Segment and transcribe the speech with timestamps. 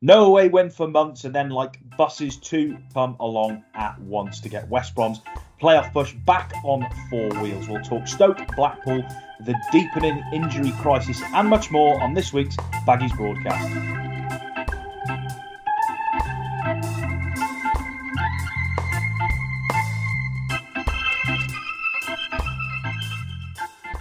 [0.00, 4.48] No away win for months, and then like buses to come along at once to
[4.48, 5.20] get West Brom's
[5.60, 7.68] playoff push back on four wheels.
[7.68, 9.02] We'll talk Stoke, Blackpool,
[9.44, 12.54] the deepening injury crisis, and much more on this week's
[12.86, 14.07] Baggies broadcast.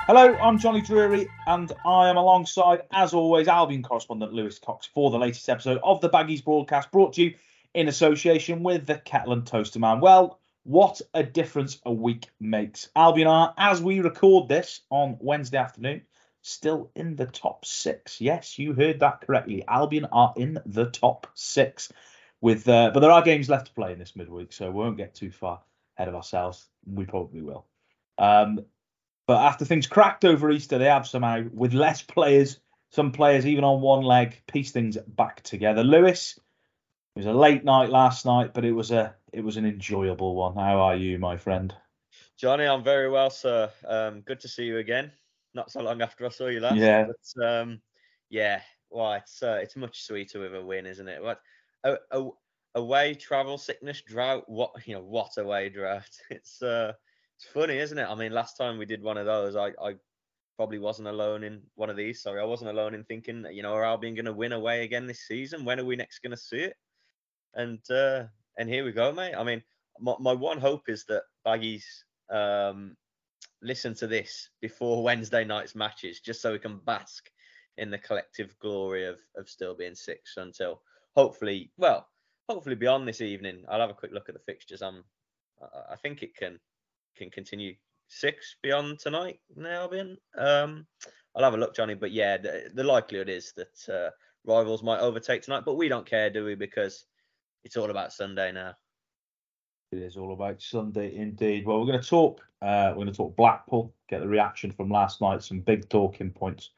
[0.07, 5.11] Hello, I'm Jonny Drury, and I am alongside, as always, Albion correspondent Lewis Cox for
[5.11, 7.33] the latest episode of the Baggies broadcast, brought to you
[7.73, 9.99] in association with the Kettle and Toaster Man.
[9.99, 12.87] Well, what a difference a week makes.
[12.95, 16.03] Albion are, as we record this on Wednesday afternoon,
[16.41, 18.21] still in the top six.
[18.21, 19.65] Yes, you heard that correctly.
[19.67, 21.91] Albion are in the top six.
[22.39, 24.95] With, uh, but there are games left to play in this midweek, so we won't
[24.95, 25.59] get too far
[25.97, 26.65] ahead of ourselves.
[26.85, 27.65] We probably will.
[28.17, 28.61] Um,
[29.27, 32.59] but after things cracked over Easter, they have somehow, with less players,
[32.91, 35.83] some players even on one leg, piece things back together.
[35.83, 36.39] Lewis,
[37.15, 40.35] it was a late night last night, but it was a it was an enjoyable
[40.35, 40.55] one.
[40.55, 41.75] How are you, my friend?
[42.37, 43.69] Jonny, I'm very well, sir.
[43.85, 45.11] Um, good to see you again.
[45.53, 46.77] Not so long after I saw you last.
[46.77, 47.07] Yeah.
[47.35, 47.81] But, um,
[48.29, 48.61] yeah.
[48.89, 51.21] Well, it's uh, it's much sweeter with a win, isn't it?
[51.21, 51.41] What
[51.83, 52.29] a, a,
[52.75, 54.43] away travel sickness drought.
[54.47, 55.01] What you know?
[55.01, 56.09] What away drought?
[56.29, 56.93] It's uh,
[57.37, 58.07] it's funny, isn't it?
[58.09, 59.95] I mean, last time we did one of those, I, I
[60.55, 62.23] probably wasn't alone in one of these.
[62.23, 65.05] Sorry, I wasn't alone in thinking, you know, are Albion going to win away again
[65.05, 65.63] this season?
[65.63, 66.75] When are we next going to see it?
[67.53, 68.23] And uh,
[68.57, 69.35] and here we go, mate.
[69.35, 69.61] I mean,
[69.99, 71.83] my, my one hope is that Baggies
[72.31, 72.97] um,
[73.61, 77.29] listen to this before Wednesday night's matches, just so we can bask
[77.77, 80.81] in the collective glory of of still being six until
[81.15, 82.07] hopefully, well,
[82.49, 83.63] hopefully beyond this evening.
[83.69, 84.81] I'll have a quick look at the fixtures.
[84.81, 85.03] I'm,
[85.61, 86.59] I think it can
[87.17, 87.75] can continue
[88.07, 90.17] six beyond tonight now, Albion.
[90.37, 90.85] Um,
[91.35, 91.95] I'll have a look, Jonny.
[91.95, 94.09] But yeah, the, the likelihood is that uh,
[94.45, 96.55] rivals might overtake tonight, but we don't care, do we?
[96.55, 97.05] Because
[97.63, 98.73] it's all about Sunday now.
[99.91, 101.65] It is all about Sunday indeed.
[101.65, 102.41] Well, we're going to talk.
[102.61, 103.93] Uh, we're going to talk Blackpool.
[104.09, 105.43] Get the reaction from last night.
[105.43, 106.71] Some big talking points.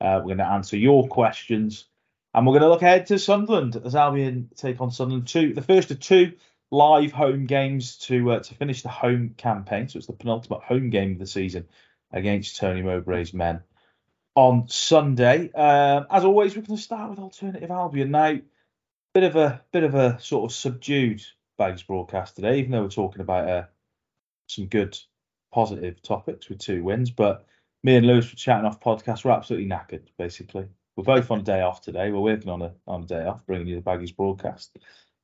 [0.00, 1.86] Uh, we're going to answer your questions,
[2.34, 5.54] and we're going to look ahead to Sunderland as Albion take on Sunderland two.
[5.54, 6.32] The first of two
[6.70, 9.88] live home games to uh, to finish the home campaign.
[9.88, 11.66] So it's the penultimate home game of the season
[12.12, 13.62] against Tony Mowbray's men
[14.34, 15.50] on Sunday.
[15.54, 18.38] Uh, as always, we're going to start with Alternative Albion now.
[19.14, 21.22] Bit of a bit of a sort of subdued
[21.56, 23.64] Bags broadcast today, even though we're talking about uh,
[24.46, 24.96] some good
[25.52, 27.10] positive topics with two wins.
[27.10, 27.46] But
[27.82, 29.24] me and Lewis were chatting off podcast.
[29.24, 30.68] We're absolutely knackered, basically.
[30.94, 32.12] We're both on a day off today.
[32.12, 34.76] We're working on a on a day off, bringing you the Baggies broadcast.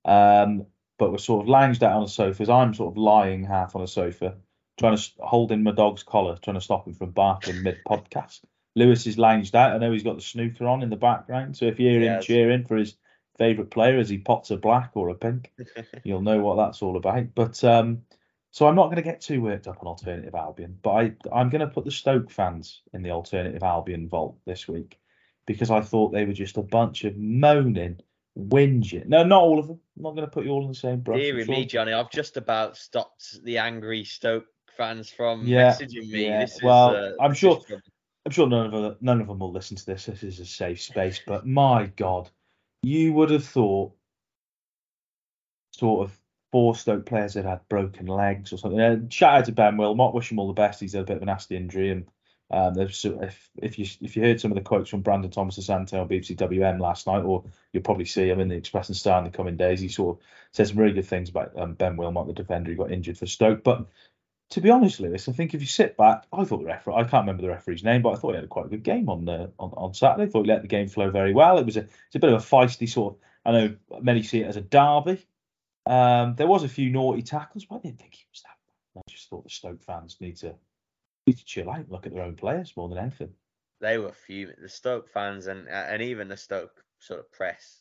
[0.04, 0.66] Um,
[0.98, 2.48] but we're sort of lounged out on the sofas.
[2.48, 4.36] I'm sort of lying half on a sofa,
[4.78, 8.40] trying to hold in my dog's collar, trying to stop him from barking mid podcast.
[8.76, 9.72] Lewis is lounged out.
[9.72, 11.56] I know he's got the snooker on in the background.
[11.56, 12.24] So if you hear him Yes.
[12.24, 12.96] cheering for his
[13.38, 15.52] favourite player as he pots a black or a pink,
[16.04, 17.34] you'll know what that's all about.
[17.34, 18.02] But um,
[18.50, 21.50] so I'm not going to get too worked up on Alternative Albion, but I, I'm
[21.50, 24.98] going to put the Stoke fans in the Alternative Albion vault this week
[25.46, 28.00] because I thought they were just a bunch of moaning,
[28.38, 29.06] whinging.
[29.06, 29.80] No, not all of them.
[29.96, 31.16] I'm not going to put you all in the same brush.
[31.16, 34.46] I'm Dear sure- me, Jonny, I've just about stopped the angry Stoke
[34.76, 36.26] fans from Yeah, messaging me.
[36.26, 36.40] yeah.
[36.40, 37.60] This is, Well, uh, I'm sure-
[38.26, 40.06] I'm sure none of them, none of them will listen to this.
[40.06, 42.30] This is a safe space, but my God,
[42.82, 43.92] you would have thought
[45.72, 46.18] sort of
[46.50, 48.80] four Stoke players that had broken legs or something.
[48.80, 50.80] Uh, shout out to Ben Wilmot, wish him all the best.
[50.80, 52.06] He's had a bit of a nasty injury, and
[52.50, 53.04] um, if
[53.56, 56.78] if you if you heard some of the quotes from Brandon Thomas-Asante on BBC WM
[56.78, 59.56] last night, or you'll probably see him in the Express and Star in the coming
[59.56, 62.70] days, he sort of said some really good things about um, Ben Wilmot, the defender
[62.70, 63.86] who got injured for Stoke, but
[64.50, 67.04] to be honest, Lewis, I think if you sit back, I thought the referee, I
[67.04, 69.08] can't remember the referee's name, but I thought he had a quite a good game
[69.08, 70.24] on the on, on Saturday.
[70.24, 71.58] I thought he let the game flow very well.
[71.58, 73.20] It was a it's a bit of a feisty sort of.
[73.46, 75.26] I know many see it as a derby.
[75.86, 78.56] Um, there was a few naughty tackles, but I didn't think he was that.
[78.94, 79.02] bad.
[79.06, 80.54] I just thought the Stoke fans need to
[81.26, 83.30] need to chill out, look at their own players more than anything.
[83.80, 84.56] they were fuming.
[84.60, 87.80] The Stoke fans and and even the Stoke sort of press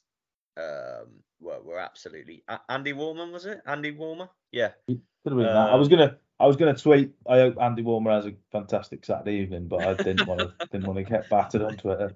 [0.57, 2.43] um, were were absolutely.
[2.69, 3.61] Andy Woolmer was it?
[3.65, 4.29] Andy Woolmer?
[4.51, 4.71] Yeah.
[4.87, 5.69] Could have been that.
[5.71, 7.11] I was Um, gonna I was gonna tweet.
[7.27, 10.87] I hope Andy Woolmer has a fantastic Saturday evening, but I didn't want to didn't
[10.87, 12.13] want to get battered on Twitter.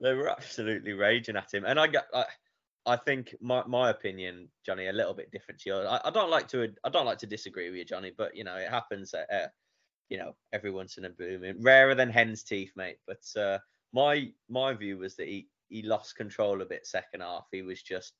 [0.00, 2.04] They were absolutely raging at him, and I got.
[2.12, 2.24] I,
[2.84, 5.86] I think my, my opinion, Jonny, a little bit different to yours.
[5.88, 8.42] I, I don't like to I don't like to disagree with you, Jonny, but you
[8.42, 9.14] know it happens.
[9.14, 9.46] At, uh,
[10.12, 12.98] you know every once in a blue moon, rarer than hen's teeth, mate.
[13.06, 13.58] But uh,
[13.94, 17.46] my my view was that he he lost control a bit second half.
[17.50, 18.12] He was just,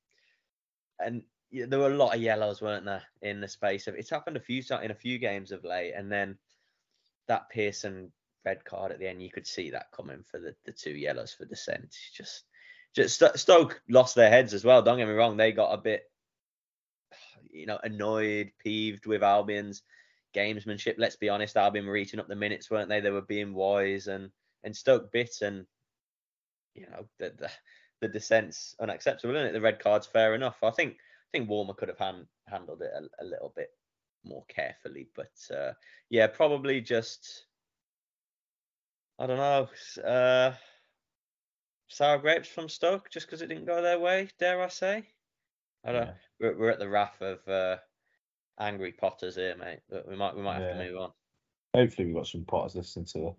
[0.98, 3.94] and yeah, there were a lot of yellows, weren't there, in the space of.
[3.94, 6.38] It's happened a few times in a few games of late, and then
[7.28, 8.10] that Pearson
[8.42, 11.34] red card at the end, you could see that coming for the, the two yellows
[11.34, 11.94] for dissent.
[12.14, 12.44] Just
[12.96, 14.80] just Stoke lost their heads as well.
[14.80, 16.04] Don't get me wrong; they got a bit,
[17.50, 19.82] you know, annoyed, peeved with Albion's
[20.34, 20.94] gamesmanship.
[20.98, 23.00] Let's be honest, Albion were eating up the minutes, weren't they?
[23.00, 24.30] They were being wise, and
[24.64, 25.66] and Stoke bit, and
[26.74, 27.50] you know the the,
[28.00, 29.52] the dissent's unacceptable, isn't it?
[29.52, 30.62] The red card's fair enough.
[30.62, 33.70] I think I think Woolmer could have hand, handled it a, a, little bit
[34.24, 35.72] more carefully, but uh,
[36.10, 37.44] yeah, probably just
[39.18, 39.68] I don't know.
[40.02, 40.52] Uh,
[41.88, 45.06] sour grapes from Stoke just because it didn't go their way, dare I say?
[45.84, 46.06] I don't.
[46.06, 46.12] Yeah.
[46.40, 47.76] We're, we're at the wrath of uh,
[48.58, 49.80] angry Potters here, mate.
[49.88, 51.10] But we might we might have to move on.
[51.74, 53.36] Hopefully, we've got some Potters listening to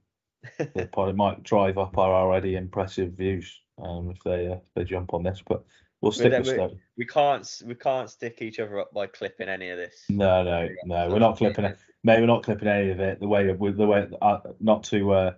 [0.58, 1.10] the, the pod.
[1.10, 5.14] It might drive up our already impressive views um, if they uh, if they jump
[5.14, 5.42] on this.
[5.48, 5.64] But
[6.02, 6.78] we'll stick with Stoke.
[6.98, 10.04] We can't we can't stick each other up by clipping any of this.
[10.10, 11.10] No, no, no.
[11.10, 11.78] We're not clipping it.
[12.04, 13.20] Mate, we're not clipping any of it.
[13.20, 15.34] The way with the way uh, not to uh,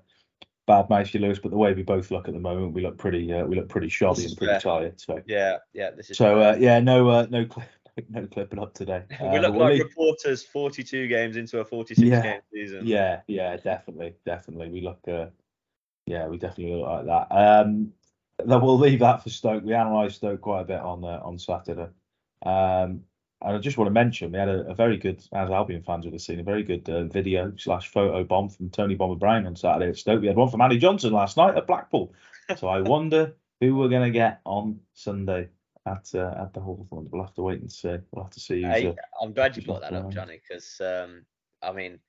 [0.68, 2.98] bad mouth you lose, but the way we both look at the moment, we look
[2.98, 4.60] pretty uh, we look pretty shoddy and pretty fair.
[4.60, 5.00] tired.
[5.00, 7.68] So yeah, yeah, this is so uh, yeah, no uh, no clip,
[8.10, 9.04] no clipping up today.
[9.22, 12.82] we look uh, we'll like reporters 42 games into a 46 yeah, game season.
[12.86, 14.70] Yeah, yeah, definitely, definitely.
[14.70, 15.28] We look uh,
[16.06, 17.28] yeah, we definitely look like that.
[17.32, 17.94] Um,
[18.44, 19.64] we'll leave that for Stoke.
[19.64, 21.88] We analysed Stoke quite a bit on uh, on Saturday.
[22.46, 23.02] Um,
[23.42, 26.06] and I just want to mention we had a, a very good, as Albion fans
[26.06, 29.46] would have seen, a very good uh, video slash photo bomb from Tony Bomber Brown
[29.46, 30.22] on Saturday at Stoke.
[30.22, 32.14] We had one from Andy Johnson last night at Blackpool.
[32.58, 35.50] So I wonder who we're going to get on Sunday
[35.86, 37.08] at uh, at the Hawthorn.
[37.12, 37.98] We'll have to wait and see.
[38.12, 38.62] We'll have to see.
[38.62, 41.26] Hey, uh, I'm glad you brought that up, Jonny, because um,
[41.62, 42.00] I mean,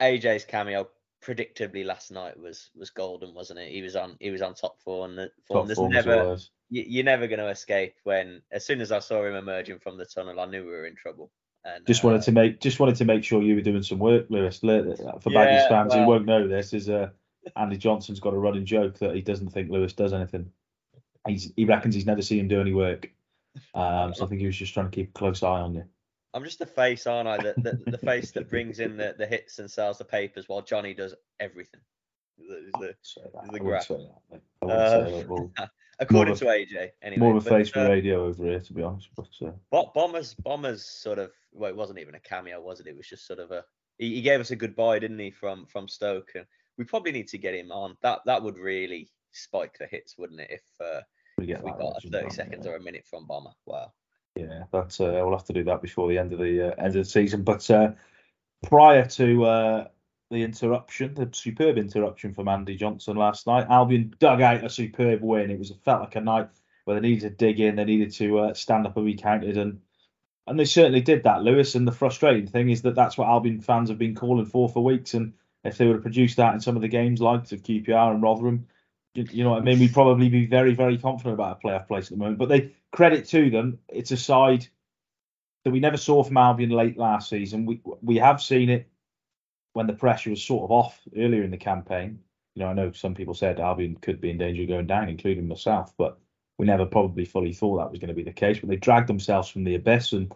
[0.00, 0.88] AJ's cameo
[1.22, 3.70] predictably last night was was golden, wasn't it?
[3.70, 5.16] He was on he was on top form.
[5.16, 5.66] The form.
[5.66, 6.38] There's never
[6.70, 9.98] you, are never going to escape when as soon as I saw him emerging from
[9.98, 11.30] the tunnel, I knew we were in trouble.
[11.64, 13.98] And, just wanted uh, to make just wanted to make sure you were doing some
[13.98, 14.58] work, Lewis.
[14.58, 17.10] For yeah, Baggies fans well, who won't know this, is uh,
[17.56, 20.50] Andy Johnson's got a running joke that he doesn't think Lewis does anything.
[21.26, 23.10] He's, he reckons he's never seen him do any work.
[23.74, 25.84] Um, so I think he was just trying to keep a close eye on you.
[26.34, 27.38] I'm just the face, aren't I?
[27.38, 30.60] The, the, the face that brings in the, the hits and sells the papers while
[30.60, 31.80] Jonny does everything.
[32.38, 32.94] The, the,
[34.60, 37.20] the according to AJ, anyway.
[37.20, 39.08] More of a face for uh, radio over here, to be honest.
[39.16, 41.30] But uh, Bombers, Bombers, sort of.
[41.52, 42.86] Well, it wasn't even a cameo, was it?
[42.86, 43.64] It was just sort of a.
[43.98, 46.32] He, he gave us a goodbye, didn't he, from from Stoke?
[46.34, 46.44] And
[46.76, 47.96] we probably need to get him on.
[48.02, 50.50] That that would really spike the hits, wouldn't it?
[50.50, 51.00] If uh,
[51.38, 52.72] we, if we got 30 seconds yeah.
[52.72, 53.50] or a minute from Bomber.
[53.66, 53.92] Wow.
[54.36, 56.88] Yeah, that's uh, we'll have to do that before the end of the uh, end
[56.88, 57.42] of the season.
[57.42, 57.92] But uh,
[58.62, 59.88] prior to uh,
[60.30, 65.22] the interruption, the superb interruption from Andy Johnson last night, Albion dug out a superb
[65.22, 65.50] win.
[65.50, 66.50] It was it felt like a night
[66.84, 69.56] where they needed to dig in, they needed to uh, stand up and be counted,
[69.56, 69.80] and
[70.46, 71.74] and they certainly did that, Lewis.
[71.74, 74.84] And the frustrating thing is that that's what Albion fans have been calling for for
[74.84, 75.14] weeks.
[75.14, 75.32] And
[75.64, 78.22] if they would have produced that in some of the games like of QPR and
[78.22, 78.66] Rotherham,
[79.16, 79.78] you, know what I mean?
[79.78, 82.38] We'd probably be very, very confident about a playoff place at the moment.
[82.38, 84.66] But they credit to them, it's a side
[85.64, 87.66] that we never saw from Albion late last season.
[87.66, 88.88] We we have seen it
[89.72, 92.20] when the pressure was sort of off earlier in the campaign.
[92.54, 95.08] You know, I know some people said Albion could be in danger of going down,
[95.08, 96.18] including myself, but
[96.58, 98.58] we never probably fully thought that was going to be the case.
[98.58, 100.32] But they dragged themselves from the abyss and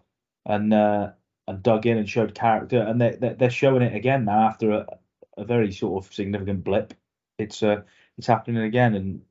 [0.46, 1.12] and uh,
[1.46, 4.86] and dug in and showed character, and they they're showing it again now after a,
[5.36, 6.94] a very sort of significant blip.
[7.38, 7.82] It's uh
[8.20, 9.22] it's happening again, and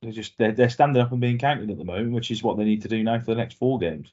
[0.00, 2.56] they're just they're, they're standing up and being counted at the moment, which is what
[2.56, 4.12] they need to do now for the next four games.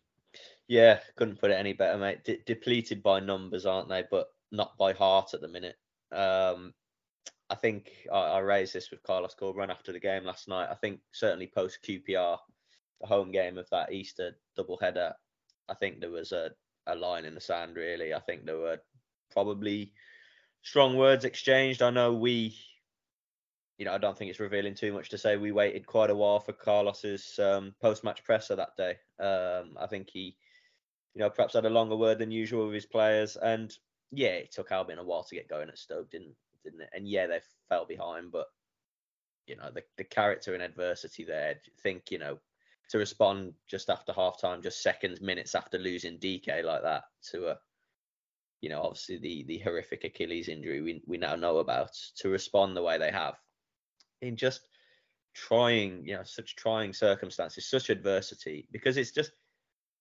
[0.68, 2.23] Yeah, couldn't put it any better, mate.
[2.23, 4.04] De- depleted by numbers, aren't they?
[4.09, 5.75] But not by heart at the minute.
[6.11, 6.73] Um,
[7.51, 10.69] I think I, I, raised this with Carlos Corberán after the game last night.
[10.71, 12.37] I think certainly post QPR,
[13.01, 15.13] the home game of that Easter doubleheader,
[15.68, 16.49] I think there was a,
[16.87, 17.75] a line in the sand.
[17.75, 18.80] Really, I think there were
[19.31, 19.94] probably
[20.63, 21.83] strong words exchanged.
[21.83, 22.56] I know we
[23.80, 26.16] you know, I don't think it's revealing too much to say we waited quite a
[26.16, 28.98] while for Carlos's um, post-match presser that day.
[29.24, 30.36] Um, I think he,
[31.16, 33.74] you know, perhaps had a longer word than usual with his players, and
[34.12, 36.90] yeah, it took Albion a while to get going at Stoke, didn't didn't it?
[36.94, 38.48] And yeah, they fell behind, but
[39.48, 41.52] you know, the the character in adversity there.
[41.52, 42.38] I think you know
[42.90, 47.48] to respond just after half time, just seconds, minutes after losing DK like that to
[47.48, 47.57] a
[48.59, 52.76] you know, obviously the the horrific Achilles injury we we now know about, to respond
[52.76, 53.36] the way they have
[54.21, 54.61] in just
[55.33, 59.31] trying, you know, such trying circumstances, such adversity, because it's just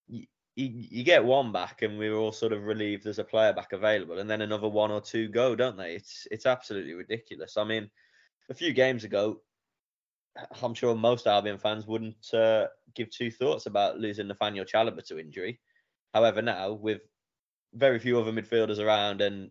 [0.08, 3.52] you, you, get one back, and we are all sort of relieved there's a player
[3.52, 5.94] back available, and then another one or two go, don't they?
[5.94, 7.56] It's it's absolutely ridiculous.
[7.56, 7.88] I mean,
[8.50, 9.40] a few games ago,
[10.62, 15.18] I'm sure most Albion fans wouldn't uh, give two thoughts about losing Nathaniel Chalobah to
[15.18, 15.60] injury.
[16.12, 17.02] However, now with
[17.74, 19.50] very few other midfielders around and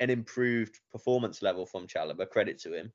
[0.00, 2.92] an improved performance level from Chalobah, credit to him,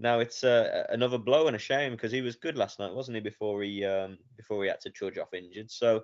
[0.00, 3.16] now it's uh, another blow and a shame because he was good last night, wasn't
[3.16, 3.20] he?
[3.20, 5.70] Before he um, before he had to trudge off injured.
[5.70, 6.02] So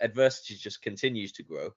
[0.00, 1.70] adversity just continues to grow.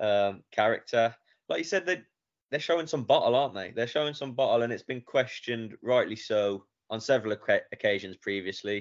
[0.00, 1.14] Um, character,
[1.48, 2.02] like you said, they
[2.50, 3.70] they're showing some bottle, aren't they?
[3.70, 7.36] They're showing some bottle, and it's been questioned, rightly so, on several
[7.72, 8.76] occasions previously.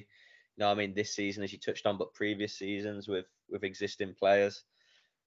[0.58, 3.64] You know, I mean, this season, as you touched on, but previous seasons with with
[3.64, 4.64] existing players.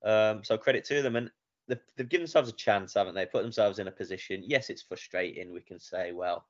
[0.04, 1.30] Um, so credit to them, and
[1.68, 3.26] they've, they've given themselves a chance, haven't they?
[3.26, 4.42] Put themselves in a position.
[4.44, 5.52] Yes, it's frustrating.
[5.52, 6.46] We can say, well,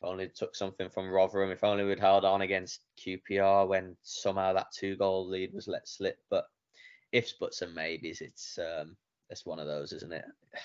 [0.00, 4.52] if only took something from Rotherham, if only we'd held on against QPR when somehow
[4.52, 6.18] that two goal lead was let slip.
[6.30, 6.44] But
[7.12, 8.96] ifs, buts, and maybes, it's um,
[9.30, 10.24] it's one of those, isn't it?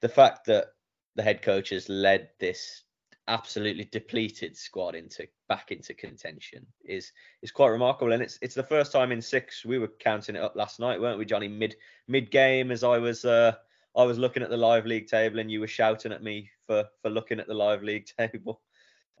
[0.00, 0.66] The fact that
[1.14, 2.83] the head coach has led this
[3.28, 7.12] absolutely depleted squad into back into contention is
[7.42, 8.12] is quite remarkable.
[8.12, 11.00] And it's it's the first time in six we were counting it up last night
[11.00, 11.48] weren't we jonny?
[11.48, 11.76] Mid
[12.08, 13.54] mid game as i was uh
[13.96, 16.84] i was looking at the live league table and you were shouting at me for
[17.02, 18.60] for looking at the live league table.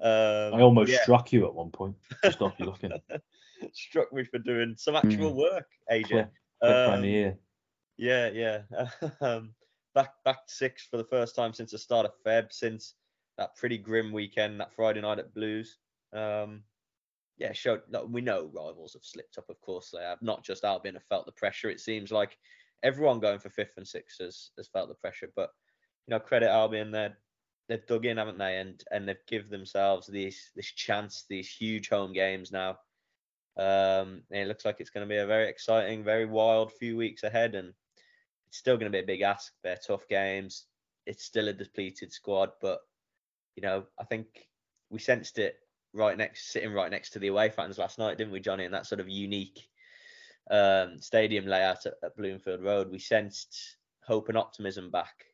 [0.00, 1.02] Um, i almost yeah.
[1.02, 2.92] struck you at one point to stop you looking.
[3.72, 5.36] Struck me for doing some actual mm.
[5.36, 6.28] work aj
[6.60, 7.04] um,
[7.96, 8.62] yeah yeah.
[9.20, 9.54] Um
[9.94, 12.94] back back six for the first time since the start of feb since
[13.38, 15.78] that pretty grim weekend, that Friday night at Blues.
[16.12, 16.62] Um,
[17.36, 19.48] yeah, showed we know rivals have slipped up.
[19.48, 20.22] Of course, they have.
[20.22, 21.68] Not just Albion have felt the pressure.
[21.68, 22.38] It seems like
[22.82, 25.30] everyone going for fifth and sixth has, has felt the pressure.
[25.34, 25.50] But
[26.06, 27.16] you know, credit Albion, they're
[27.68, 28.58] they've dug in, haven't they?
[28.58, 32.78] And and they've given themselves these this chance, these huge home games now.
[33.56, 37.22] Um, it looks like it's going to be a very exciting, very wild few weeks
[37.22, 37.72] ahead, and
[38.48, 39.52] it's still going to be a big ask.
[39.62, 40.66] They're tough games.
[41.06, 42.80] It's still a depleted squad, but
[43.56, 44.26] you know, I think
[44.90, 45.56] we sensed it
[45.92, 48.64] right next, sitting right next to the away fans last night, didn't we, Jonny?
[48.64, 49.68] And that sort of unique
[50.50, 55.24] um, stadium layout at, at Bloomfield Road, we sensed hope and optimism back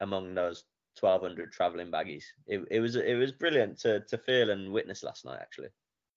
[0.00, 0.64] among those
[0.98, 2.24] 1,200 travelling baggies.
[2.46, 5.68] It, it was it was brilliant to to feel and witness last night, actually.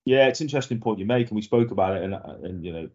[0.06, 2.74] Yeah, it's an interesting point you make, and we spoke about it, and and you
[2.74, 2.90] know,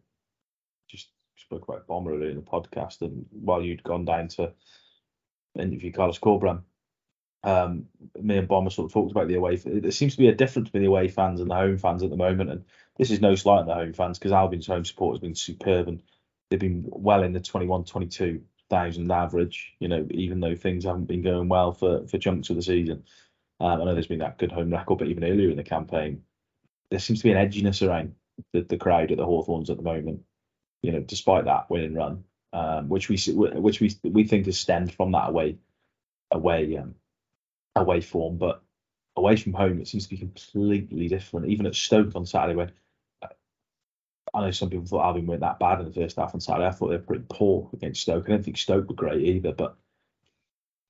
[0.90, 4.52] just spoke about Bomber in the podcast, and while you'd gone down to
[5.58, 6.62] interview Carlos Corberán,
[7.44, 7.86] um,
[8.20, 9.56] me and Bomber sort of talked about the away.
[9.56, 12.10] There seems to be a difference between the away fans and the home fans at
[12.10, 12.64] the moment, and
[12.96, 15.88] this is no slight on the home fans because Albion's home support has been superb
[15.88, 16.02] and
[16.50, 19.74] they've been well in the 21, 22 thousand average.
[19.78, 23.04] You know, even though things haven't been going well for for chunks of the season.
[23.60, 26.22] Um, I know there's been that good home record, but even earlier in the campaign,
[26.90, 28.14] there seems to be an edginess around
[28.52, 30.22] the, the crowd at the Hawthorns at the moment.
[30.82, 34.94] You know, despite that winning run, um, which we which we we think has stemmed
[34.94, 35.58] from that away
[36.30, 36.94] away um,
[37.80, 38.62] away form, but
[39.16, 41.48] away from home it seems to be completely different.
[41.48, 42.72] Even at Stoke on Saturday, when
[43.22, 43.28] uh,
[44.34, 46.66] I know some people thought Albion weren't that bad in the first half on Saturday,
[46.66, 48.24] I thought they were pretty poor against Stoke.
[48.26, 49.76] I don't think Stoke were great either, but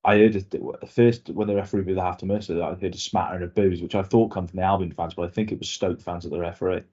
[0.04, 2.98] I heard at first when the referee blew the half to Mercer, I heard a
[2.98, 5.58] smattering of boos, which I thought come from the Albion fans, but I think it
[5.58, 6.84] was Stoke fans at the referee.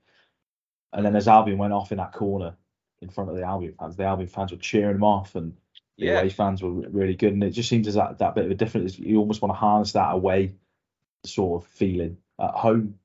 [0.94, 2.56] And then as Albion went off in that corner
[3.02, 5.56] in front of the Albion fans, the Albion fans were cheering him off and
[5.98, 6.20] the yeah.
[6.20, 8.56] away fans were really good, and it just seems as that that bit of a
[8.56, 9.00] difference.
[9.00, 10.54] You almost want to harness that away
[11.26, 13.00] sort of feeling at home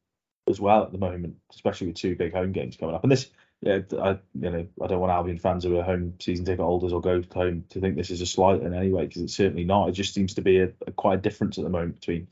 [0.49, 3.05] as well at the moment, especially with two big home games coming up.
[3.05, 3.31] And this,
[3.61, 6.93] yeah, I you know I don't want Albion fans who are home season ticket holders
[6.93, 9.65] or go home to think this is a slight in any way because it's certainly
[9.65, 9.89] not.
[9.89, 12.29] It just seems to be a, a quite a difference at the moment between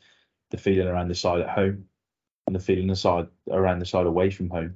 [0.51, 1.85] the feeling around the side at home
[2.47, 4.75] and the feeling aside around the side away from home.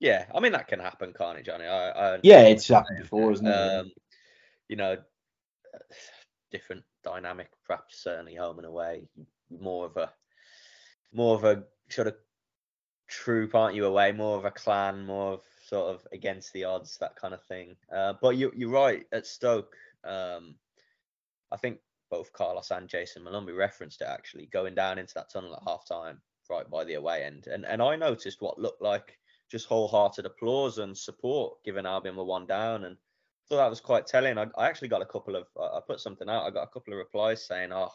[0.00, 1.64] Yeah, I mean that can happen, can't it, Jonny?
[1.64, 3.52] I, I yeah, it's happened before, isn't it?
[3.52, 3.92] Um,
[4.68, 4.96] you know,
[6.50, 9.08] different dynamic, perhaps certainly home and away.
[9.50, 10.12] More of a
[11.12, 12.14] more of a sort of
[13.08, 13.84] troop, aren't you?
[13.86, 17.42] Away, more of a clan, more of sort of against the odds, that kind of
[17.44, 17.76] thing.
[17.94, 19.74] Uh, but you, you're right at Stoke.
[20.04, 20.54] Um,
[21.50, 21.78] I think
[22.10, 25.86] both Carlos and Jayson Molumby referenced it actually, going down into that tunnel at half
[25.86, 27.46] time, right by the away end.
[27.46, 29.18] And and I noticed what looked like
[29.50, 32.84] just wholehearted applause and support, given Albion were one down.
[32.84, 32.96] And
[33.48, 34.38] thought that was quite telling.
[34.38, 36.44] I, I actually got a couple of, I put something out.
[36.44, 37.90] I got a couple of replies saying, "Oh,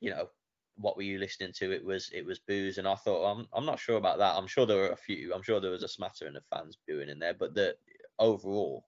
[0.00, 0.28] you know,
[0.76, 1.72] what were you listening to?
[1.72, 4.36] It was it was booze." And I thought, I'm I'm not sure about that.
[4.36, 5.34] I'm sure there were a few.
[5.34, 7.76] I'm sure there was a smattering of fans booing in there, but the
[8.18, 8.86] overall,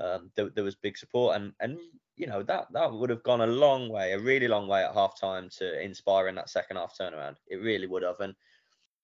[0.00, 1.78] um, there, there was big support, and and
[2.16, 4.94] you know that that would have gone a long way, a really long way at
[4.94, 7.36] half time to inspiring that second half turnaround.
[7.48, 8.34] It really would have, and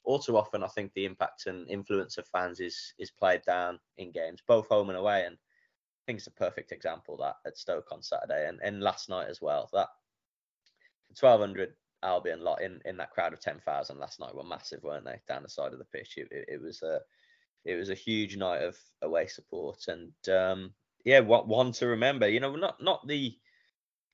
[0.04, 3.80] all too often I think the impact and influence of fans is is played down
[3.96, 5.36] in games, both home and away, and
[6.04, 9.28] I think it's a perfect example that at Stoke on Saturday and, and last night
[9.30, 9.70] as well.
[9.72, 9.88] That
[11.18, 15.18] 1200 Albion lot in, in that crowd of 10,000 last night were massive, weren't they?
[15.26, 17.00] Down the side of the pitch, it, it, it was a
[17.64, 20.74] it was a huge night of away support, and um,
[21.06, 22.28] yeah, what one to remember.
[22.28, 23.34] You know, not not the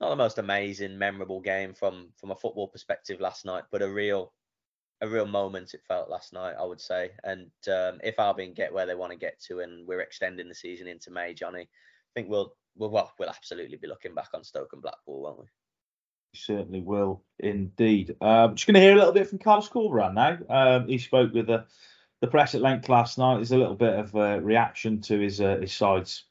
[0.01, 3.91] not the most amazing, memorable game from from a football perspective last night, but a
[3.91, 4.33] real
[5.03, 7.11] a real moment it felt last night, I would say.
[7.25, 10.55] And um, if Albion get where they want to get to, and we're extending the
[10.55, 14.45] season into May, Jonny, I think we'll we'll well, we'll absolutely be looking back on
[14.45, 15.47] Stoke and Blackpool, won't we?
[16.35, 18.17] certainly will indeed.
[18.21, 20.39] Um, just going to hear a little bit from Carlos Corberán now.
[20.49, 21.65] Um, he spoke with the,
[22.21, 23.37] the press at length last night.
[23.37, 26.25] There's a little bit of a reaction to his uh, his side's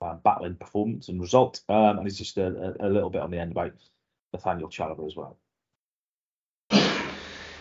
[0.00, 3.38] uh, battling performance and result, um, and it's just a, a, little bit on the
[3.38, 3.72] end about
[4.32, 5.38] Nathaniel Chalobah as well.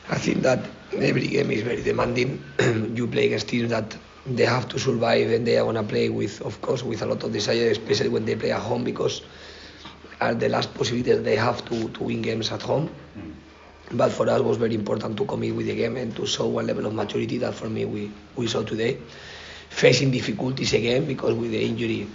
[0.10, 0.60] I think that
[0.96, 2.44] every game is very demanding.
[2.96, 3.96] you play against teams that
[4.26, 7.06] they have to survive and they are going to play with, of course, with a
[7.06, 9.22] lot of desire, especially when they play at home because
[10.22, 12.90] are the last possibilities they have to, to win games at home.
[13.18, 13.34] Mm.
[13.98, 16.48] But for us, it was very important to commit with the game and to show
[16.48, 18.98] one level of maturity that for me we, we saw today.
[19.70, 22.08] Facing difficulties again because with the injury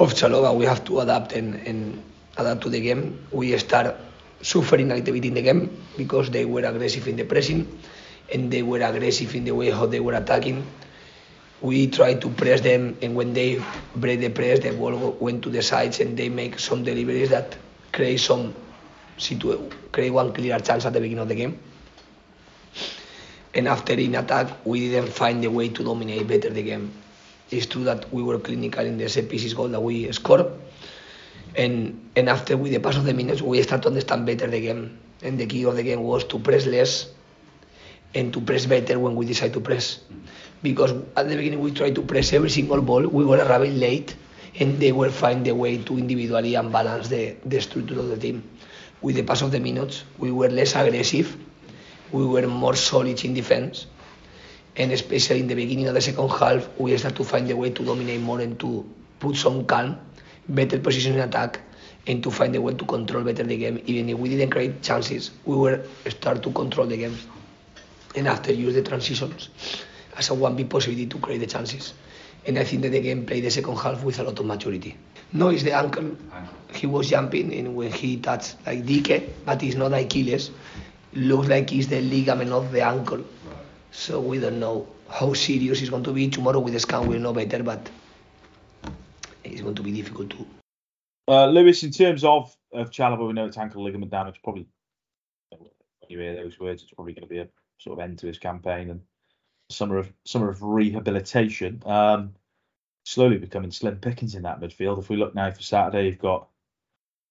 [0.00, 2.02] of Chalobah, we have to adapt and, and
[2.36, 3.26] adapt to the game.
[3.30, 3.94] We start
[4.42, 7.66] suffering a little bit in the game because they were aggressive in the pressing
[8.32, 10.64] and they were aggressive in the way how they were attacking
[11.60, 13.60] we tried to press them, and when they
[13.96, 17.56] break the press, the ball went to the sides, and they make some deliveries that
[17.92, 18.54] create some
[19.16, 21.58] situ- create one clear chance at the beginning of the game.
[23.54, 26.92] And after in attack, we didn't find the way to dominate better the game.
[27.50, 30.46] It's true that we were clinical in the set pieces goal that we scored,
[31.58, 34.60] and and after with the pass of the minutes, we start to understand better the
[34.60, 34.98] game.
[35.22, 37.10] And the key of the game was to press less
[38.14, 39.98] and to press better when we decide to press
[40.62, 43.06] because at the beginning we tried to press every single ball.
[43.06, 44.14] We were arriving late,
[44.58, 48.42] and they will find the way to individually unbalance the, the structure of the team.
[49.00, 51.36] With the pass of the minutes, we were less aggressive,
[52.10, 53.86] we were more solid in defense,
[54.76, 57.70] and especially in the beginning of the second half, we started to find the way
[57.70, 58.84] to dominate more and to
[59.20, 59.98] put some calm,
[60.48, 61.60] better position in attack,
[62.06, 63.82] and to find a way to control better the game.
[63.86, 67.16] Even if we didn't create chances, we were start to control the game,
[68.16, 69.50] and after use the transitions
[70.16, 71.94] as a one big possibility to create the chances.
[72.46, 74.96] And I think that the game played the second half with a lot of maturity.
[75.32, 76.16] No, it's the ankle.
[76.72, 80.50] He was jumping and when he touched like Dike, but it's not Achilles.
[81.12, 83.24] Looks like it's the ligament of the ankle.
[83.90, 86.28] So we don't know how serious it's going to be.
[86.28, 87.90] Tomorrow with the scan we'll know better, but
[89.52, 90.46] it's going to be difficult too.
[91.26, 94.40] Uh, Lewis, in terms of of Chalobah, we know it's ankle ligament damage.
[94.42, 94.66] Probably
[95.50, 95.70] when
[96.08, 98.38] you hear those words, it's probably going to be a sort of end to his
[98.38, 99.00] campaign and
[99.70, 101.82] summer of summer of rehabilitation.
[101.84, 102.34] Um,
[103.04, 104.98] slowly becoming slim pickings in that midfield.
[104.98, 106.48] If we look now for Saturday, you've got,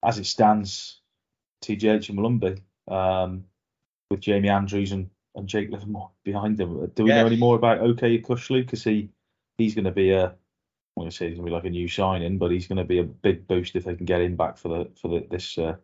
[0.03, 0.99] as it stands,
[1.63, 3.43] TJH and Molumby, um,
[4.09, 6.91] with Jamie Andrews and, and Jake Livermore behind them.
[6.95, 7.21] Do we yeah.
[7.21, 8.65] know any more about Okay Yokuslu?
[8.65, 9.09] Because he
[9.57, 10.33] he's going to be a
[10.97, 12.77] I'm going to say he's going to be like a new signing, but he's going
[12.77, 15.27] to be a big boost if they can get him back for the for the,
[15.29, 15.75] this uh,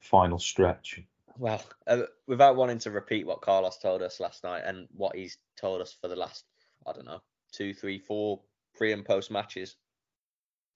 [0.00, 1.02] final stretch
[1.40, 5.38] well, uh, without wanting to repeat what Carlos told us last night and what he's
[5.58, 6.44] told us for the last,
[6.86, 8.40] I don't know, two, three, four
[8.74, 9.76] pre and post matches,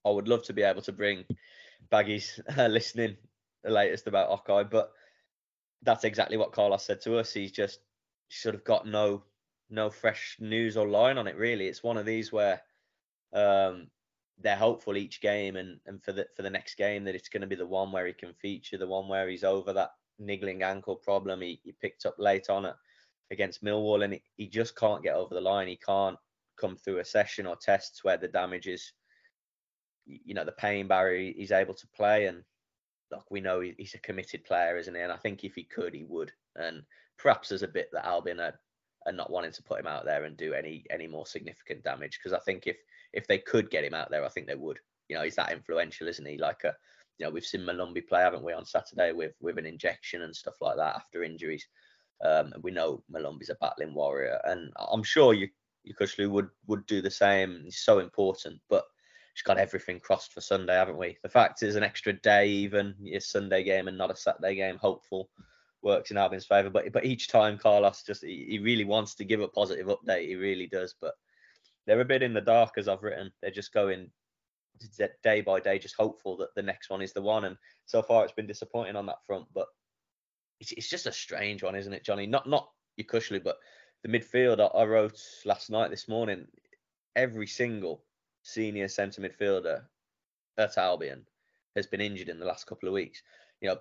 [0.06, 1.24] I would love to be able to bring
[1.92, 3.16] Baggies uh, listening
[3.62, 4.92] the latest about Okay, but
[5.82, 7.32] that's exactly what Carlos said to us.
[7.32, 7.80] He's just
[8.30, 9.22] sort of got no
[9.68, 11.66] no fresh news or line on it really.
[11.66, 12.62] It's one of these where
[13.34, 13.88] um,
[14.40, 17.40] they're hopeful each game and, and for the for the next game that it's going
[17.40, 20.62] to be the one where he can feature, the one where he's over that niggling
[20.62, 22.74] ankle problem he, he picked up late on it
[23.30, 25.68] against Millwall, and he, he just can't get over the line.
[25.68, 26.16] He can't
[26.58, 28.92] come through a session or tests where the damage is,
[30.06, 31.32] you know, the pain barrier.
[31.36, 32.42] He's able to play, and
[33.10, 35.00] look, we know he's a committed player, isn't he?
[35.00, 36.32] And I think if he could, he would.
[36.56, 36.82] And
[37.18, 38.40] perhaps there's a bit that Albion
[39.06, 42.18] are not wanting to put him out there and do any any more significant damage
[42.18, 42.76] because I think if
[43.12, 44.78] if they could get him out there, I think they would.
[45.08, 46.38] You know, he's that influential, isn't he?
[46.38, 46.74] Like a
[47.18, 50.34] you know, we've seen Molumby play, haven't we, on Saturday with with an injection and
[50.34, 51.66] stuff like that after injuries.
[52.24, 55.48] Um, and we know Molumby's a battling warrior, and I'm sure you
[55.86, 57.62] Yokuslu would would do the same.
[57.64, 58.84] He's so important, but
[59.34, 61.18] he's got everything crossed for Sunday, haven't we?
[61.22, 64.78] The fact is, an extra day, even a Sunday game and not a Saturday game,
[64.78, 65.28] hopeful
[65.84, 66.70] works in Albion's favour.
[66.70, 70.26] But but each time Carlos just he, he really wants to give a positive update.
[70.26, 71.14] He really does, but
[71.86, 73.30] they're a bit in the dark as I've written.
[73.40, 74.10] They're just going
[75.22, 77.44] day by day, just hopeful that the next one is the one.
[77.44, 79.46] And so far, it's been disappointing on that front.
[79.54, 79.68] But
[80.60, 82.26] it's, it's just a strange one, isn't it, Jonny?
[82.26, 82.70] Not not
[83.00, 83.58] Yokuslu, but
[84.02, 84.60] the midfield.
[84.60, 86.46] I, I wrote last night, this morning.
[87.16, 88.02] Every single
[88.42, 89.82] senior centre midfielder
[90.58, 91.24] at Albion
[91.76, 93.22] has been injured in the last couple of weeks.
[93.60, 93.78] You know,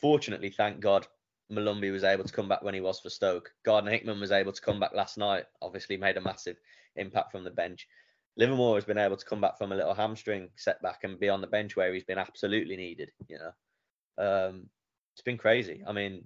[0.00, 1.06] fortunately, thank God,
[1.50, 3.50] Molumby was able to come back when he was for Stoke.
[3.64, 5.44] Gardner Hickman was able to come back last night.
[5.62, 6.56] Obviously, made a massive
[6.96, 7.88] impact from the bench.
[8.36, 11.40] Livermore has been able to come back from a little hamstring setback and be on
[11.40, 13.10] the bench where he's been absolutely needed.
[13.26, 14.68] You know, um,
[15.14, 15.82] it's been crazy.
[15.86, 16.24] I mean,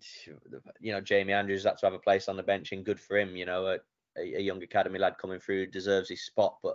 [0.81, 3.17] you know, Jamie Andrews had to have a place on the bench, and good for
[3.17, 3.37] him.
[3.37, 3.79] You know, a,
[4.19, 6.59] a young academy lad coming through deserves his spot.
[6.63, 6.75] But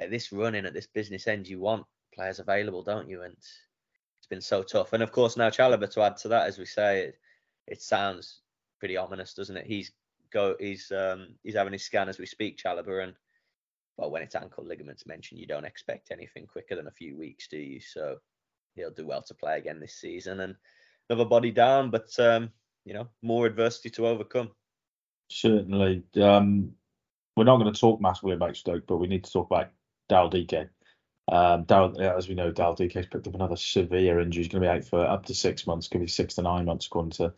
[0.00, 3.22] at this running at this business end, you want players available, don't you?
[3.22, 3.36] And
[4.24, 4.94] it's been so tough.
[4.94, 7.18] And of course, now Chalobah to add to that, as we say, it,
[7.66, 8.40] it sounds
[8.78, 9.66] pretty ominous, doesn't it?
[9.66, 9.92] He's
[10.32, 13.14] go, he's um, he's having his scan as we speak, Chalobah, and
[13.98, 17.48] well, when it's ankle ligaments mentioned, you don't expect anything quicker than a few weeks,
[17.48, 17.80] do you?
[17.80, 18.16] So
[18.74, 20.56] he'll do well to play again this season and
[21.10, 22.50] another body down, but um,
[22.86, 24.50] you know, more adversity to overcome.
[25.30, 26.02] Certainly.
[26.20, 26.72] Um,
[27.36, 29.68] we're not going to talk massively about Stoke, but we need to talk about
[30.10, 30.70] Daryl Dike.
[31.30, 34.42] Um, Daryl, as we know, Daryl Dike has picked up another severe injury.
[34.42, 36.66] He's going to be out for up to six months, could be six to nine
[36.66, 37.32] months, according to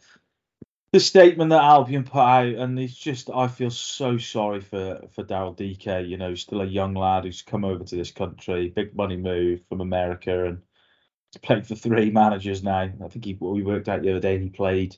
[0.93, 5.25] the statement that Albion put out, and it's just I feel so sorry for for
[5.25, 6.07] Daryl Dike.
[6.07, 9.61] You know, still a young lad who's come over to this country, big money move
[9.69, 10.63] from America, and
[11.33, 12.91] he's played for three managers now.
[13.05, 14.97] I think he we worked out the other day he played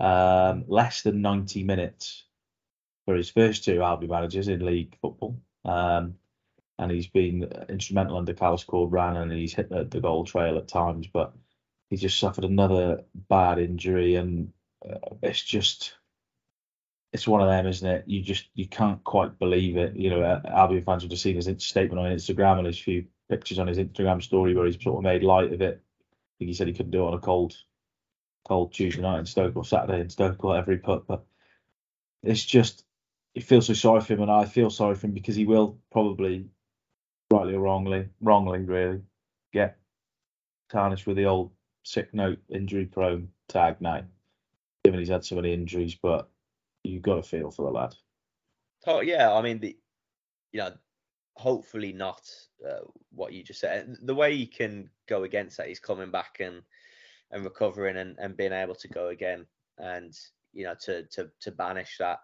[0.00, 2.24] um, less than 90 minutes
[3.04, 5.40] for his first two Albion managers in league football.
[5.64, 6.14] Um,
[6.78, 10.68] and he's been instrumental under Carlos Corberán and he's hit the, the goal trail at
[10.68, 11.32] times, but
[11.90, 14.52] he just suffered another bad injury and
[14.88, 15.94] uh, it's just
[17.12, 18.04] it's one of them, isn't it?
[18.06, 19.96] You just you can't quite believe it.
[19.96, 23.06] You know, uh, Albion fans would have seen his statement on Instagram and his few
[23.28, 25.82] pictures on his Instagram story where he's sort of made light of it.
[25.82, 27.56] I think he said he couldn't do it on a cold,
[28.46, 31.06] cold Tuesday night in Stoke or Saturday in Stoke or he put.
[31.06, 31.24] But
[32.22, 32.84] it's just
[33.34, 35.78] you feel so sorry for him, and I feel sorry for him because he will
[35.92, 36.46] probably,
[37.30, 39.00] rightly or wrongly, wrongly really,
[39.52, 39.76] get
[40.70, 41.50] tarnished with the old
[41.82, 44.02] sick note injury prone tag now
[44.88, 46.30] given he's had so many injuries, but
[46.82, 47.94] you've got to feel for the lad.
[48.86, 49.76] Oh yeah, I mean the,
[50.52, 50.72] you know,
[51.34, 52.22] hopefully not
[52.66, 53.96] uh, what you just said.
[54.02, 56.62] The way he can go against that, he's coming back and
[57.30, 59.44] and recovering and, and being able to go again
[59.76, 60.18] and
[60.54, 62.20] you know to to to banish that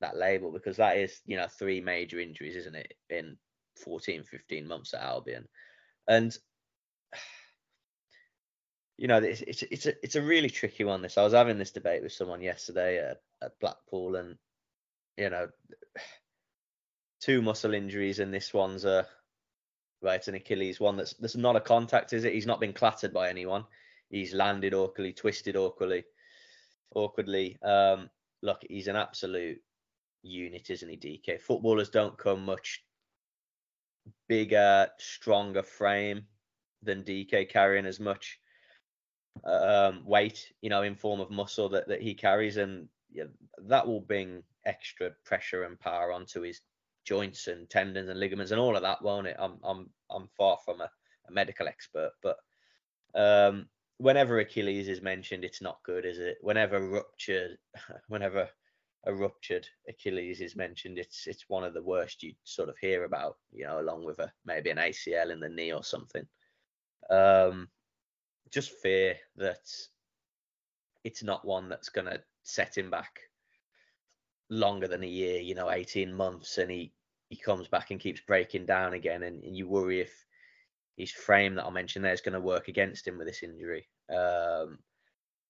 [0.00, 3.36] that label because that is you know three major injuries isn't it in
[3.78, 5.46] 14 15 months at albion
[6.08, 6.36] and
[8.98, 11.02] you know, it's, it's it's a it's a really tricky one.
[11.02, 14.36] This I was having this debate with someone yesterday at, at Blackpool, and
[15.16, 15.48] you know,
[17.20, 19.06] two muscle injuries, and this one's a
[20.00, 22.34] right an Achilles one that's that's not a contact, is it?
[22.34, 23.64] He's not been clattered by anyone.
[24.10, 26.04] He's landed awkwardly, twisted awkwardly,
[26.94, 27.58] awkwardly.
[27.62, 28.08] Um,
[28.42, 29.60] look, he's an absolute
[30.22, 30.96] unit, isn't he?
[30.96, 32.82] DK footballers don't come much
[34.28, 36.26] bigger, stronger frame
[36.82, 38.38] than DK carrying as much
[39.44, 43.24] um, weight, you know, in form of muscle that, that he carries, and yeah,
[43.66, 46.60] that will bring extra pressure and power onto his
[47.04, 49.36] joints and tendons and ligaments and all of that, won't it?
[49.38, 50.90] I'm I'm I'm far from a,
[51.28, 52.36] a medical expert, but
[53.14, 53.66] um,
[53.98, 56.38] whenever Achilles is mentioned, it's not good, is it?
[56.40, 57.58] Whenever ruptured,
[58.08, 58.48] whenever
[59.04, 63.04] a ruptured Achilles is mentioned, it's it's one of the worst you sort of hear
[63.04, 66.26] about, you know, along with a maybe an ACL in the knee or something.
[67.10, 67.68] Um,
[68.50, 69.60] just fear that
[71.04, 73.20] it's not one that's going to set him back
[74.50, 76.92] longer than a year, you know, 18 months, and he
[77.28, 80.12] he comes back and keeps breaking down again, and, and you worry if
[80.96, 83.86] his frame that I mentioned there is going to work against him with this injury.
[84.10, 84.78] Um,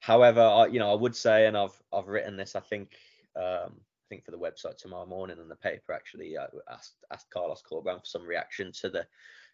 [0.01, 2.93] however, I, you know, I would say, and I've I've written this, I think,
[3.39, 7.31] um, I think for the website tomorrow morning and the paper actually, I asked asked
[7.31, 9.07] Carlos Corberán for some reaction to the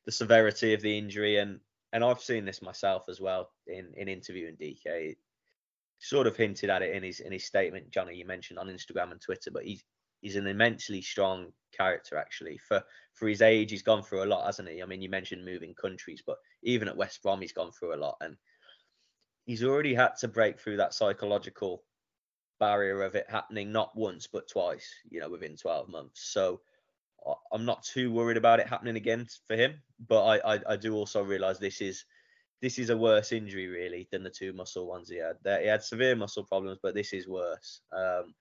[0.06, 1.60] the severity of the injury, and
[1.92, 5.16] and I've seen this myself as well in in interviewing DK.
[6.00, 8.16] Sort of hinted at it in his in his statement, Jonny.
[8.16, 9.82] You mentioned on Instagram and Twitter, but he's
[10.20, 12.58] he's an immensely strong character actually.
[12.58, 12.82] For
[13.14, 14.82] for his age, he's gone through a lot, hasn't he?
[14.82, 17.96] I mean, you mentioned moving countries, but even at West Brom, he's gone through a
[17.96, 18.36] lot, and
[19.46, 21.82] he's already had to break through that psychological
[22.64, 26.32] barrier of it happening not once but twice, you know, within 12 months.
[26.32, 26.62] So
[27.52, 29.74] I'm not too worried about it happening again for him,
[30.08, 32.06] but I, I, I do also realise this is
[32.62, 35.36] this is a worse injury really than the two muscle ones he had.
[35.60, 37.82] He had severe muscle problems, but this is worse.
[37.92, 38.34] Um,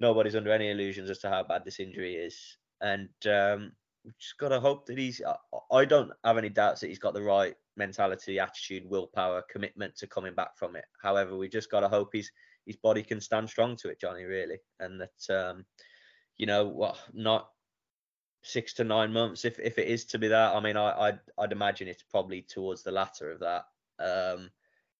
[0.00, 3.72] nobody's under any illusions as to how bad this injury is, and um,
[4.20, 5.22] just got to hope that he's.
[5.72, 10.06] I don't have any doubts that he's got the right mentality, attitude, willpower, commitment to
[10.06, 10.84] coming back from it.
[11.02, 12.30] However, we just got to hope his
[12.66, 15.64] his body can stand strong to it, Jonny, really, and that um,
[16.36, 17.48] you know what, not
[18.42, 20.54] six to nine months if if it is to be that.
[20.54, 23.66] I mean, I I'd, I'd imagine it's probably towards the latter of that.
[23.98, 24.50] Um,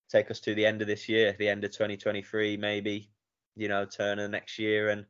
[0.09, 3.11] take us to the end of this year, the end of 2023, maybe.
[3.57, 5.07] You know, turn of next year, and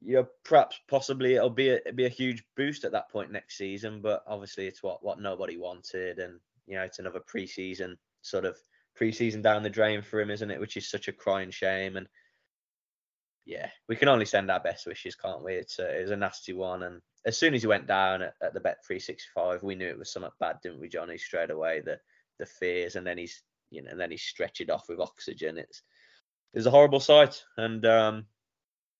[0.00, 3.58] you know, perhaps possibly it'll be a, be a huge boost at that point next
[3.58, 4.00] season.
[4.00, 8.56] But obviously, it's what what nobody wanted, and you know, it's another preseason sort of
[8.98, 10.60] preseason down the drain for him, isn't it?
[10.60, 11.96] Which is such a crying shame.
[11.96, 12.06] And
[13.44, 15.54] yeah, we can only send our best wishes, can't we?
[15.54, 18.34] It's a, it was a nasty one, and as soon as he went down at,
[18.42, 21.18] at the Bet 365, we knew it was something bad, didn't we, Jonny?
[21.18, 21.98] Straight away, the
[22.38, 25.58] the fears, and then he's you know, and then he's stretched it off with oxygen.
[25.58, 25.82] It's
[26.54, 28.26] it's a horrible sight, and um,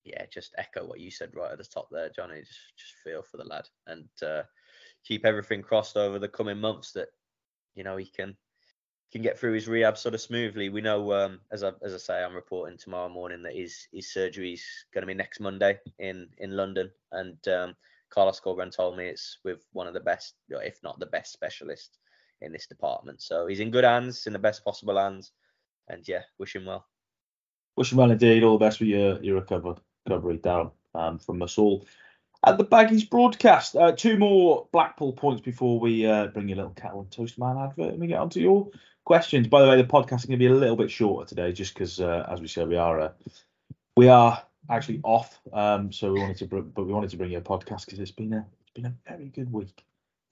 [0.03, 2.39] yeah, just echo what you said right at the top there, Jonny.
[2.39, 4.43] Just just feel for the lad and uh,
[5.03, 7.09] keep everything crossed over the coming months that
[7.75, 8.35] you know he can
[9.11, 10.69] can get through his rehab sort of smoothly.
[10.69, 14.11] We know, um, as I as I say, I'm reporting tomorrow morning that his his
[14.11, 17.75] surgery's going to be next Monday in in London, and um,
[18.09, 21.99] Carlos Corberán told me it's with one of the best, if not the best specialist
[22.41, 23.21] in this department.
[23.21, 25.31] So he's in good hands, in the best possible hands,
[25.87, 26.85] and yeah, wish him well.
[27.75, 28.43] Wish him well indeed.
[28.43, 31.85] All the best with your your recovery, recovery down um, from us all.
[32.45, 36.57] At the Baggies broadcast, uh, two more Blackpool points before we uh, bring you a
[36.57, 38.69] little kettle and toast man advert and we get onto your
[39.05, 39.47] questions.
[39.47, 41.73] By the way, the podcast is going to be a little bit shorter today, just
[41.73, 43.09] because, uh, as we said, we are uh,
[43.95, 45.39] we are actually off.
[45.51, 47.99] Um, so we wanted to, br- but we wanted to bring you a podcast because
[47.99, 49.83] it's been a it's been a very good week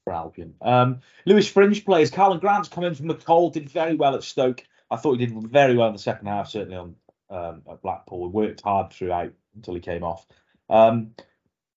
[0.04, 0.54] for Albion.
[0.62, 2.12] Um, Lewis Fringe plays.
[2.12, 4.63] Karlan Grant's come in from the cold, did very well at Stoke.
[4.91, 6.96] I thought he did very well in the second half, certainly on
[7.30, 8.28] um, at Blackpool.
[8.28, 10.26] He worked hard throughout until he came off.
[10.70, 11.12] Um,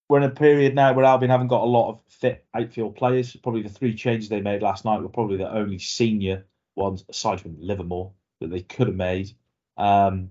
[0.09, 3.37] we're in a period now where Albion haven't got a lot of fit outfield players.
[3.37, 7.40] Probably the three changes they made last night were probably the only senior ones, aside
[7.40, 9.33] from Livermore, that they could have made.
[9.77, 10.31] Um,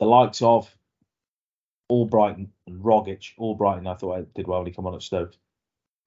[0.00, 0.74] the likes of
[1.90, 3.36] Albrighton and Rogic.
[3.38, 5.34] Albrighton, I thought I did well when he came on at Stoke.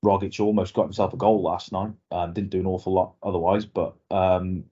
[0.04, 1.92] Rogic almost got himself a goal last night.
[2.12, 4.66] Um, didn't do an awful lot otherwise, but um,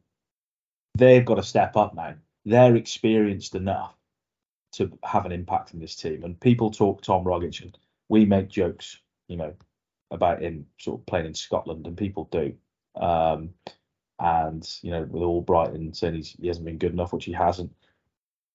[0.97, 2.15] they've got to step up now.
[2.45, 3.93] They're experienced enough
[4.73, 6.23] to have an impact in this team.
[6.23, 7.77] And people talk Tom Rogic, and
[8.07, 9.53] we make jokes, you know,
[10.11, 12.53] about him sort of playing in Scotland, and people do.
[12.95, 13.51] Um,
[14.19, 17.71] and you know, with Albrighton saying he's, he hasn't been good enough, which he hasn't.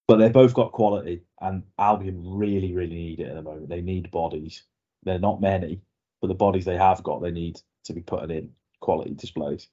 [0.07, 3.69] But they've both got quality, and Albion really, really need it at the moment.
[3.69, 4.63] They need bodies.
[5.03, 5.81] They're not many,
[6.21, 9.67] but the bodies they have got, they need to be putting in quality displays.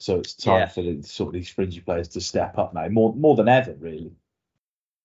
[0.00, 0.66] So it's time Yeah.
[0.68, 3.74] for the, sort of these fringy players to step up now, more more than ever,
[3.78, 4.12] really.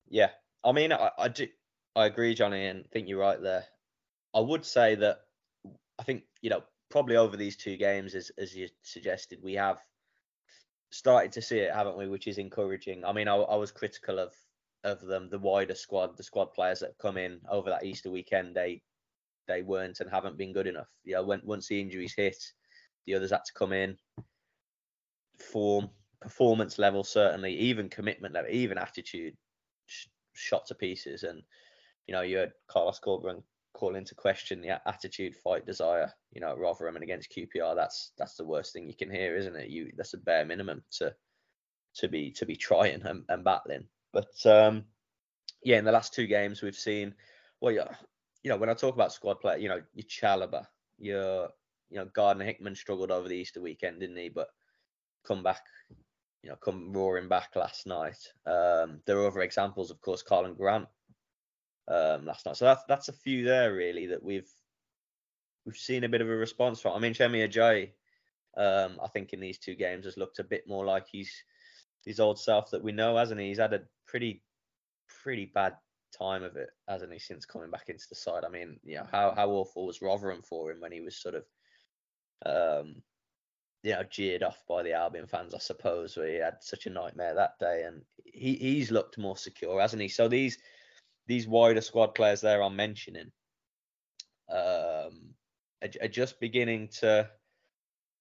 [0.09, 0.31] Yeah,
[0.63, 1.47] I mean, I, I do,
[1.95, 3.65] I agree, Jonny, and think you're right there.
[4.33, 5.21] I would say that
[5.97, 9.79] I think you know probably over these two games, as as you suggested, we have
[10.91, 12.07] started to see it, haven't we?
[12.07, 13.05] Which is encouraging.
[13.05, 14.33] I mean, I, I was critical of
[14.83, 18.55] of them, the wider squad, the squad players that come in over that Easter weekend.
[18.55, 18.81] They
[19.47, 20.89] they weren't and haven't been good enough.
[21.03, 22.41] You know, when once the injuries hit,
[23.05, 23.97] the others had to come in.
[25.37, 25.89] Form,
[26.21, 29.35] performance level, certainly, even commitment level, even attitude,
[30.39, 31.23] shot to pieces.
[31.23, 31.43] And
[32.07, 36.11] you know, you heard Carlos Corberán call into question the attitude, fight, desire.
[36.31, 39.35] You know, at Rotherham and against QPR, that's that's the worst thing you can hear,
[39.35, 39.69] isn't it?
[39.69, 41.13] You that's a bare minimum to
[41.95, 43.85] to be to be trying and, and battling.
[44.11, 44.85] But um,
[45.63, 47.13] yeah, in the last two games we've seen,
[47.61, 47.95] well, yeah,
[48.43, 50.65] you know, when I talk about squad play, you know, your Chalobah,
[50.97, 51.49] your
[51.89, 54.29] you know, Gardner Hickman struggled over the Easter weekend, didn't he?
[54.29, 54.47] But
[55.25, 55.61] come back,
[56.43, 58.17] you know, come roaring back last night.
[58.45, 60.87] Um, there are other examples, of course, Karlan Grant
[61.87, 62.57] um, last night.
[62.57, 64.49] So that's that's a few there really that we've
[65.65, 66.95] we've seen a bit of a response from.
[66.95, 67.91] I mean, Semi Ajayi,
[68.57, 71.31] um, I think in these two games has looked a bit more like he's
[72.05, 73.47] his old self that we know, hasn't he?
[73.47, 74.43] He's had a pretty
[75.23, 75.75] pretty bad
[76.17, 78.43] time of it, hasn't he, since coming back into the side?
[78.45, 81.35] I mean, you know, how how awful was Rotherham for him when he was sort
[81.35, 81.45] of
[82.45, 83.01] um
[83.83, 87.35] you know, jeered off by the Albion fans, I suppose, he had such a nightmare
[87.35, 90.07] that day, and he he's looked more secure, hasn't he?
[90.09, 90.57] So these
[91.27, 93.31] these wider squad players there I'm mentioning
[94.49, 95.33] um,
[95.81, 97.29] are, are just beginning to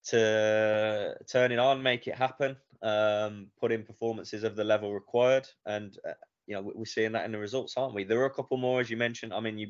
[0.05, 5.47] to turn it on, make it happen, um, put in performances of the level required,
[5.67, 6.13] and uh,
[6.47, 8.05] you know we- we're seeing that in the results, aren't we?
[8.05, 9.35] There are a couple more, as you mentioned.
[9.35, 9.69] I mean, you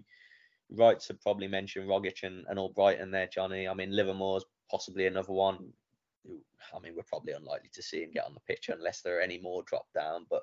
[0.71, 3.67] right to probably mention Rogic and, and Albrighton there, Jonny.
[3.67, 5.73] I mean, Livermore's possibly another one.
[6.75, 9.23] I mean, we're probably unlikely to see him get on the pitch unless there are
[9.23, 10.27] any more drop down.
[10.29, 10.43] But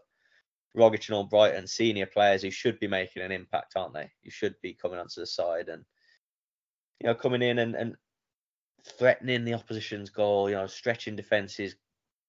[0.75, 4.09] Rogic and Albrighton, senior players who should be making an impact, aren't they?
[4.23, 5.83] You should be coming onto the side and
[7.01, 7.95] you know coming in and, and
[8.97, 10.49] threatening the opposition's goal.
[10.49, 11.75] You know, stretching defenses,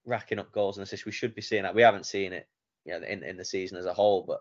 [0.04, 1.06] racking up goals and assists.
[1.06, 1.74] We should be seeing that.
[1.74, 2.48] We haven't seen it,
[2.84, 4.40] you know, in, in the season as a whole, but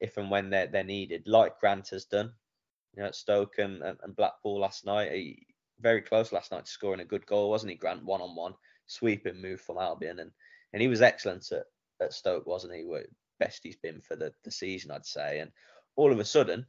[0.00, 2.32] if and when they're they're needed, like Grant has done,
[2.94, 5.12] you know, at Stoke and, and, and Blackpool last night.
[5.12, 5.46] He,
[5.80, 7.76] very close last night to scoring a good goal, wasn't he?
[7.76, 8.54] Grant one on one,
[8.86, 10.30] sweeping move from Albion, and
[10.72, 11.64] and he was excellent at,
[12.00, 12.86] at Stoke, wasn't he?
[13.38, 15.40] Best he's been for the, the season, I'd say.
[15.40, 15.50] And
[15.96, 16.66] all of a sudden,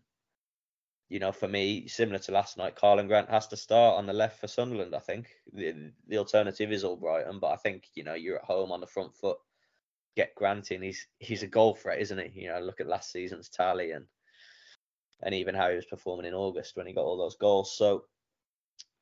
[1.09, 4.13] you know, for me, similar to last night, Karlan Grant has to start on the
[4.13, 4.95] left for Sunderland.
[4.95, 8.71] I think the, the alternative is Albrighton, but I think you know you're at home
[8.71, 9.37] on the front foot.
[10.15, 10.81] Get Grant in.
[10.81, 12.41] He's he's a goal threat, isn't he?
[12.41, 14.05] You know, look at last season's tally and
[15.23, 17.77] and even how he was performing in August when he got all those goals.
[17.77, 18.05] So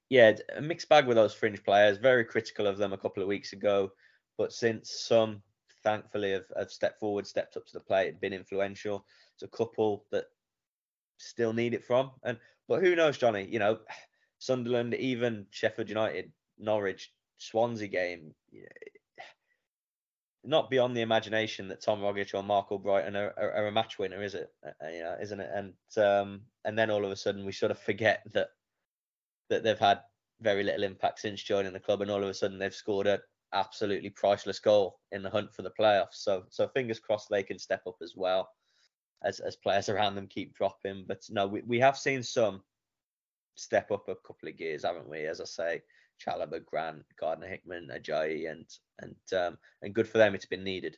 [0.10, 1.98] yeah, a mixed bag with those fringe players.
[1.98, 3.92] Very critical of them a couple of weeks ago,
[4.38, 5.42] but since some
[5.84, 9.06] thankfully have, have stepped forward, stepped up to the plate, been influential.
[9.36, 10.26] It's a couple that
[11.18, 12.12] still need it from.
[12.24, 13.48] And but who knows, Jonny?
[13.50, 13.80] You know,
[14.40, 18.34] Sunderland, even Sheffield United, Norwich, Swansea game.
[20.44, 24.00] Not beyond the imagination that Tom Rogic or Marc Albrighton are, are, are, a match
[24.00, 24.50] winner, is it?
[24.66, 25.50] Uh, uh, you know, isn't it?
[25.54, 28.50] And um, and then all of a sudden we sort of forget that
[29.50, 30.00] that they've had
[30.42, 33.20] very little impact since joining the club, and all of a sudden they've scored a
[33.54, 36.14] absolutely priceless goal in the hunt for the playoffs.
[36.14, 38.50] So so fingers crossed they can step up as well
[39.24, 41.06] as as players around them keep dropping.
[41.08, 42.62] But no, we, we have seen some
[43.56, 45.26] step up a couple of gears, haven't we?
[45.26, 45.82] As I say,
[46.26, 48.66] Chalobah, Grant, Gardner Hickman, Ajayi, and
[49.00, 50.36] and um, and good for them.
[50.36, 50.98] It's been needed.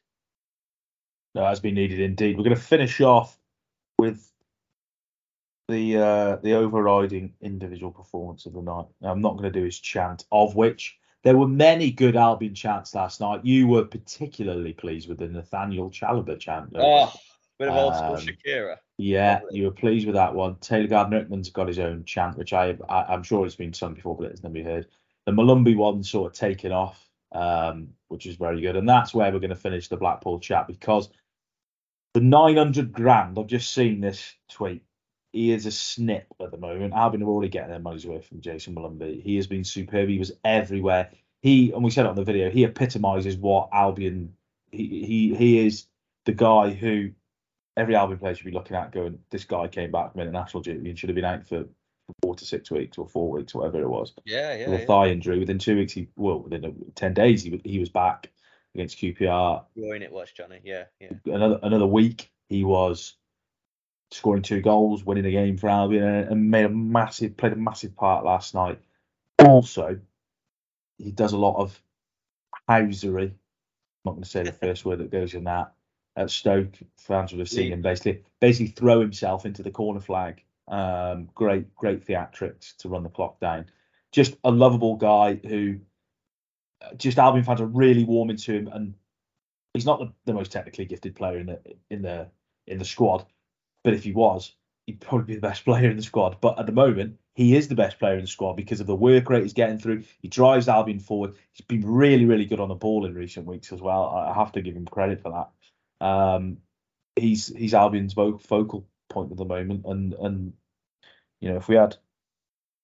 [1.33, 2.37] No, it has been needed indeed.
[2.37, 3.39] We're going to finish off
[3.97, 4.30] with
[5.71, 8.85] the uh, the overriding individual performance of the night.
[9.01, 12.53] Now, I'm not going to do his chant, of which there were many good Albion
[12.53, 13.45] chants last night.
[13.45, 16.71] You were particularly pleased with the Nathaniel Chalobah chant.
[16.75, 17.13] Oh,
[17.57, 18.77] bit of old school um, Shakira.
[18.97, 20.55] Yeah, you were pleased with that one.
[20.57, 23.93] Taylor Gardner Hickman's got his own chant, which I, I am sure it's been sung
[23.93, 24.87] before, but it's never been heard.
[25.25, 29.31] The Molumby one sort of taken off, um, which is very good, and that's where
[29.31, 31.09] we're going to finish the Blackpool chat because
[32.13, 33.39] the 900 grand.
[33.39, 34.83] I've just seen this tweet
[35.31, 36.93] he is a snip at the moment.
[36.93, 39.21] Albion are already getting their money's worth from Jayson Molumby.
[39.21, 40.09] He has been superb.
[40.09, 41.09] He was everywhere.
[41.41, 42.49] He and we said it on the video.
[42.49, 44.33] He epitomises what Albion.
[44.71, 45.85] He he he is
[46.25, 47.11] the guy who
[47.77, 50.89] every Albion player should be looking at, going, this guy came back from international duty
[50.89, 51.65] and should have been out for
[52.21, 54.13] four to six weeks or four weeks, whatever it was.
[54.25, 54.69] Yeah, yeah.
[54.69, 54.87] With a yeah.
[54.87, 58.29] thigh injury, within two weeks, he well, within ten days, he he was back
[58.75, 59.63] against QPR.
[59.77, 60.59] Groin it was Jonny.
[60.63, 61.11] Yeah, yeah.
[61.25, 63.15] Another another week, he was
[64.11, 67.95] scoring two goals, winning a game for Albion, and made a massive played a massive
[67.95, 68.79] part last night.
[69.39, 69.99] Also,
[70.97, 71.81] he does a lot of
[72.69, 73.31] housery.
[73.31, 75.73] I'm not going to say the first word that goes in that.
[76.15, 80.43] At Stoke, fans would have seen him basically basically throw himself into the corner flag.
[80.67, 83.65] Um, great, great theatrics to run the clock down.
[84.11, 85.79] Just a lovable guy who,
[86.97, 88.93] just Albion fans are really warming to him, and
[89.73, 92.27] he's not the, the most technically gifted player in the in the
[92.67, 93.25] in the squad,
[93.83, 94.53] but if he was,
[94.87, 96.37] he'd probably be the best player in the squad.
[96.41, 98.95] But at the moment, he is the best player in the squad because of the
[98.95, 100.03] work rate he's getting through.
[100.21, 101.35] He drives Albion forward.
[101.53, 104.09] He's been really, really good on the ball in recent weeks as well.
[104.09, 106.05] I have to give him credit for that.
[106.05, 106.57] Um,
[107.15, 110.53] he's he's Albion's focal point at the moment, and and
[111.39, 111.95] you know if we had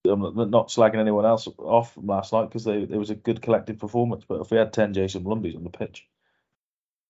[0.06, 4.24] I'm not slagging anyone else off last night because there was a good collective performance.
[4.28, 6.08] But if we had ten Jayson Molumbys on the pitch,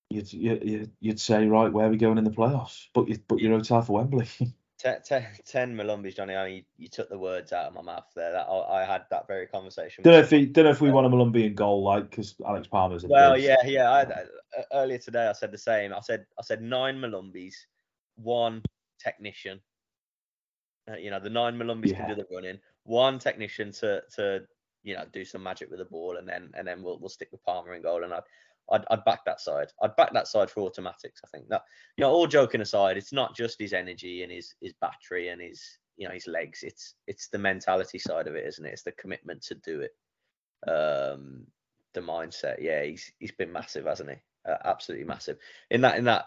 [0.10, 2.86] you'd, you'd, you'd say, right, where are we going in the playoffs?
[2.94, 4.28] but you, book your hotel for Wembley.
[4.78, 6.36] ten, ten, 10 Molumbys, Jonny.
[6.36, 8.32] I mean, you, took the words out of my mouth there.
[8.32, 10.04] That I, I had that very conversation.
[10.04, 12.36] Don't know if he, don't know if we want a Molumby in goal, like because
[12.46, 13.06] Alex Palmer's.
[13.06, 13.90] Well, yeah, yeah.
[13.90, 14.26] I, uh,
[14.74, 15.94] earlier today, I said the same.
[15.94, 17.56] I said I said nine Molumbys,
[18.16, 18.62] one
[19.00, 19.60] technician.
[20.90, 21.98] Uh, you know, the nine Molumbys yeah.
[21.98, 22.60] can do the running.
[22.84, 24.42] One technician to to
[24.84, 27.30] you know do some magic with the ball, and then and then we'll we'll stick
[27.32, 28.04] with Palmer in goal.
[28.04, 28.20] And I
[28.72, 29.68] I'd, I'd back that side.
[29.82, 31.22] I'd back that side for automatics.
[31.24, 31.64] I think that
[31.96, 35.42] you know, all joking aside, it's not just his energy and his his battery and
[35.42, 35.64] his
[35.96, 36.64] you know his legs.
[36.64, 38.74] It's it's the mentality side of it, isn't it?
[38.74, 39.92] It's the commitment to do it.
[40.70, 41.48] Um,
[41.94, 42.58] the mindset.
[42.60, 44.18] Yeah, he's he's been massive, hasn't he?
[44.50, 45.38] Uh, absolutely massive.
[45.70, 46.26] In that in that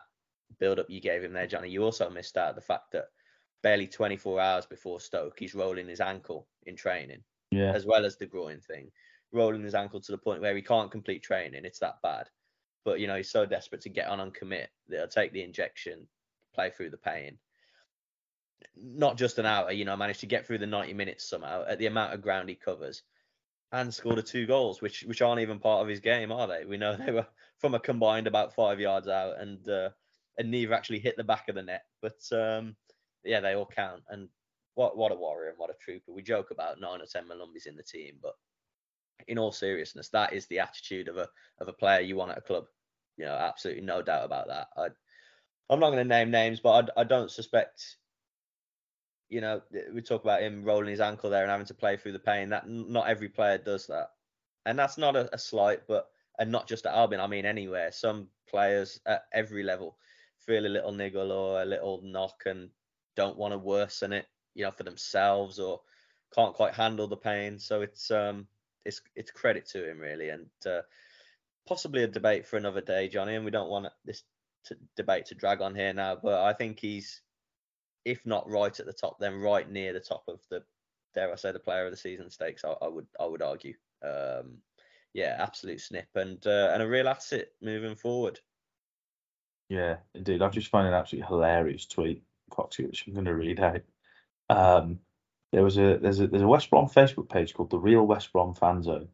[0.59, 3.07] build up you gave him there, Jonny, you also missed out the fact that
[3.63, 7.23] barely 24 hours before Stoke, he's rolling his ankle in training.
[7.51, 7.73] Yeah.
[7.73, 8.91] As well as the groin thing
[9.33, 11.65] rolling his ankle to the point where he can't complete training.
[11.65, 12.29] It's that bad.
[12.85, 15.43] But you know, he's so desperate to get on and commit that he'll take the
[15.43, 16.07] injection,
[16.55, 17.39] play through the pain.
[18.77, 21.79] Not just an hour, you know, managed to get through the 90 minutes somehow at
[21.79, 23.03] the amount of ground he covers
[23.73, 26.65] and scored a two goals, which which aren't even part of his game, are they?
[26.65, 27.27] We know they were
[27.59, 29.91] from a combined about five yards out and uh,
[30.39, 31.85] and neither actually hit the back of the net.
[32.03, 32.77] But um,
[33.25, 34.03] yeah, they all count.
[34.09, 34.29] And
[34.75, 36.13] what what a warrior and what a trooper.
[36.13, 38.35] We joke about nine or ten Molumbys in the team, but
[39.29, 41.29] in all seriousness, that is the attitude of a
[41.61, 42.65] of a player you want at a club.
[43.17, 44.69] You know, absolutely no doubt about that.
[44.77, 44.89] I,
[45.69, 47.97] I'm not going to name names, but I, I don't suspect.
[49.29, 49.63] You know,
[49.95, 52.49] we talk about him rolling his ankle there and having to play through the pain.
[52.51, 54.09] That not every player does that,
[54.67, 56.09] and that's not a, a slight, but
[56.39, 57.21] and not just at Albion.
[57.21, 57.93] I mean, anywhere.
[57.93, 59.97] Some players at every level
[60.39, 62.71] feel a little niggle or a little knock, and
[63.15, 65.81] don't want to worsen it, you know, for themselves or
[66.35, 67.59] can't quite handle the pain.
[67.59, 68.47] So it's um
[68.85, 70.83] it's it's credit to him really, and uh,
[71.67, 73.35] possibly a debate for another day, Jonny.
[73.35, 74.23] And we don't want this
[74.67, 77.23] to, debate to drag on here now, but I think he's
[78.05, 80.63] if not right at the top, then right near the top of the
[81.15, 82.65] dare I say the player of the season stakes.
[82.65, 83.75] I, I would I would argue.
[84.03, 84.59] Um,
[85.13, 88.41] yeah, absolute snip and uh, and a real asset moving forward.
[89.69, 90.43] Yeah, indeed.
[90.43, 93.83] I've just found an absolutely hilarious tweet, Coxie, which I'm going to read out.
[94.49, 94.99] Um,
[95.53, 98.33] there was a there's a there's a West Brom Facebook page called the Real West
[98.33, 99.09] Brom Fan Zone,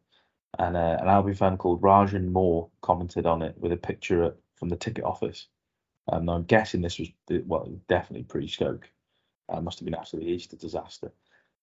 [0.59, 4.69] and uh, an Albion fan called Rajan Moore commented on it with a picture from
[4.69, 5.47] the ticket office.
[6.11, 7.09] Um, I'm guessing this was
[7.45, 8.89] well definitely pre-Stoke.
[9.49, 11.11] Uh, must have been after the Easter disaster.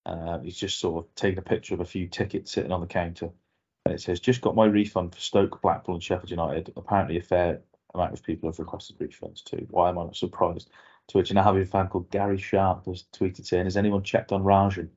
[0.07, 2.87] Uh, he's just sort of taken a picture of a few tickets sitting on the
[2.87, 3.31] counter,
[3.85, 6.73] and it says, "Just got my refund for Stoke, Blackpool, and Sheffield United.
[6.77, 7.63] Apparently, a fair
[7.95, 9.67] amount of people have requested refunds too.
[9.71, 10.71] Why am I not surprised?"
[11.09, 14.43] To which an Albion fan called Gary Sharp has tweeted saying, "Has anyone checked on
[14.43, 14.89] Rajan?"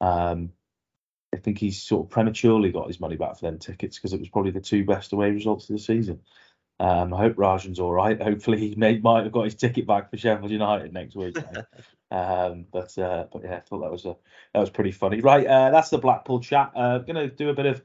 [0.00, 0.52] Um,
[1.34, 4.20] I think he's sort of prematurely got his money back for them tickets because it
[4.20, 6.20] was probably the two best away results of the season.
[6.78, 8.20] Um, I hope Rajan's all right.
[8.20, 11.36] Hopefully, he may, might have got his ticket back for Sheffield United next week.
[12.10, 14.16] um, but uh, but yeah, I thought that was a
[14.52, 15.20] that was pretty funny.
[15.20, 16.72] Right, uh, that's the Blackpool chat.
[16.74, 17.82] Uh, going to do a bit of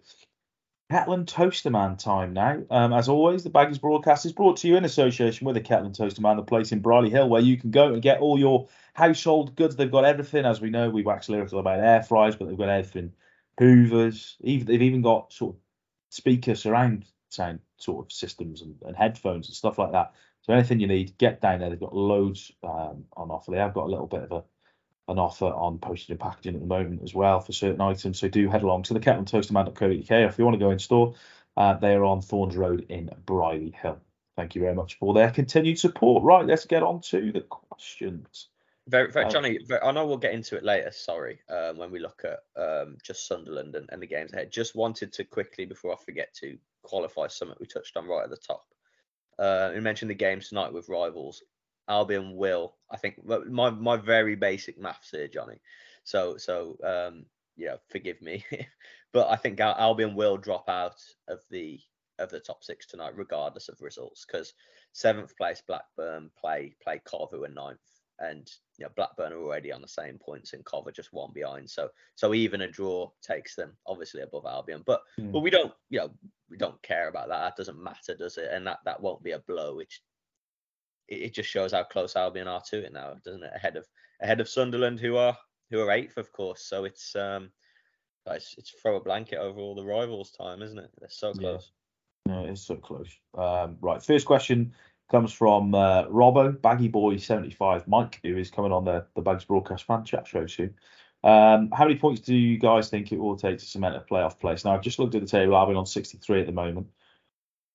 [0.89, 2.63] Kettle Toaster Man time now.
[2.69, 5.91] Um, as always, the Baggies broadcast is brought to you in association with the Kettle
[5.91, 8.69] Toaster Man, the place in Brierley Hill where you can go and get all your
[8.93, 9.75] household goods.
[9.75, 10.89] They've got everything, as we know.
[10.89, 13.11] We wax lyrical about air fryers, but they've got everything.
[13.59, 15.61] Hoovers, even they've even got sort of
[16.09, 20.13] speaker surround sound sort of systems and, and, headphones and stuff like that.
[20.43, 21.69] So anything you need, get down there.
[21.69, 23.51] They've got loads um, on offer.
[23.51, 24.43] They have got a little bit of a
[25.07, 28.19] an offer on postage and packaging at the moment as well for certain items.
[28.19, 30.11] So do head along to the kettle and kettleandtoasterman.co.uk.
[30.11, 31.13] If you want to go in store,
[31.55, 33.99] uh, they are on Thorns Road in Brierley Hill.
[34.35, 36.23] Thank you very much for their continued support.
[36.23, 38.49] Right, let's get on to the questions.
[38.87, 39.59] Very, very, um, Jonny.
[39.65, 40.91] Very, I know we'll get into it later.
[40.91, 44.51] Sorry, um, when we look at um, just Sunderland and, and, the games ahead.
[44.51, 48.29] Just wanted to quickly, before I forget to qualify something we touched on right at
[48.29, 48.65] the top.
[49.39, 51.43] Uh, you mentioned the games tonight with rivals.
[51.87, 55.59] Albion will, I think, my my very basic maths here, Jonny.
[56.03, 57.25] So so um,
[57.55, 58.45] yeah, forgive me,
[59.13, 61.79] but I think Albion will drop out of the
[62.19, 64.53] of the top six tonight, regardless of results, because
[64.93, 67.79] seventh place Blackburn play play Cov and ninth
[68.19, 71.69] and you know Blackburn are already on the same points and Cover just one behind.
[71.69, 74.83] So so even a draw takes them obviously above Albion.
[74.85, 75.31] But mm.
[75.31, 76.11] but we don't you know
[76.49, 77.39] we don't care about that.
[77.39, 78.49] That doesn't matter, does it?
[78.51, 79.75] And that that won't be a blow.
[79.75, 80.01] Which
[81.07, 83.51] it, just shows how close Albion are to it now, doesn't it?
[83.55, 83.85] Ahead of
[84.21, 85.37] ahead of Sunderland, who are
[85.71, 86.63] who are eighth, of course.
[86.63, 87.51] So it's um
[88.35, 90.91] it's, it's throw a blanket over all the rivals' time, isn't it?
[90.99, 91.71] They're so close.
[92.25, 93.09] Yeah, no, it's so close.
[93.37, 94.73] Um, right, first question
[95.09, 99.45] comes from uh, Robbo, Baggy Boy 75, Mike, who is coming on the, the Bags
[99.45, 100.73] Broadcast fan chat show soon.
[101.23, 104.39] Um, how many points do you guys think it will take to cement a playoff
[104.39, 104.65] place?
[104.65, 105.55] Now, I've just looked at the table.
[105.55, 106.87] Albion on 63 at the moment.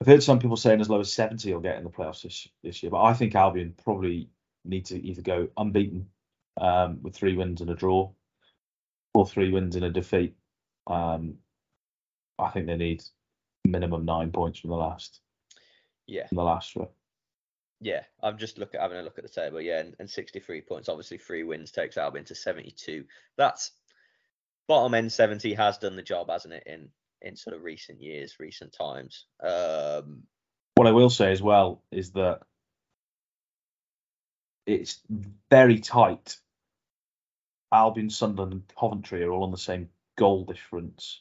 [0.03, 2.48] I've heard some people saying as low as 70 will get in the playoffs this,
[2.64, 4.28] this year, but I think Albion probably
[4.64, 6.09] need to either go unbeaten
[6.61, 8.11] um, with three wins and a draw
[9.14, 10.34] or three wins and a defeat.
[10.88, 11.34] Um,
[12.36, 13.05] I think they need
[13.64, 15.20] minimum nine points from the last.
[16.09, 16.26] Yeah.
[16.26, 16.88] From the last one
[17.80, 19.61] yeah, I'm just looking having a look at the table.
[19.61, 20.88] Yeah, and, and 63 points.
[20.88, 23.05] Obviously, three wins takes Albion to 72.
[23.36, 23.72] That's
[24.68, 26.62] bottom end 70 has done the job, hasn't it?
[26.66, 26.90] In
[27.22, 29.26] in sort of recent years, recent times.
[29.42, 30.24] Um,
[30.74, 32.40] what I will say as well is that
[34.66, 35.00] it's
[35.50, 36.36] very tight.
[37.72, 41.20] Albion, Sunderland, and Coventry are all on the same goal difference.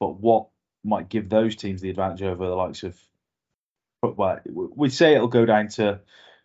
[0.00, 0.48] But what
[0.84, 2.98] might give those teams the advantage over the likes of
[4.02, 6.00] well, we'd say it'll go down to,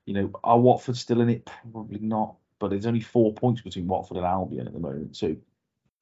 [0.06, 1.50] you know, are Watford still in it?
[1.72, 2.36] Probably not.
[2.60, 5.42] But there's only four points between Watford and Albion at the moment, so you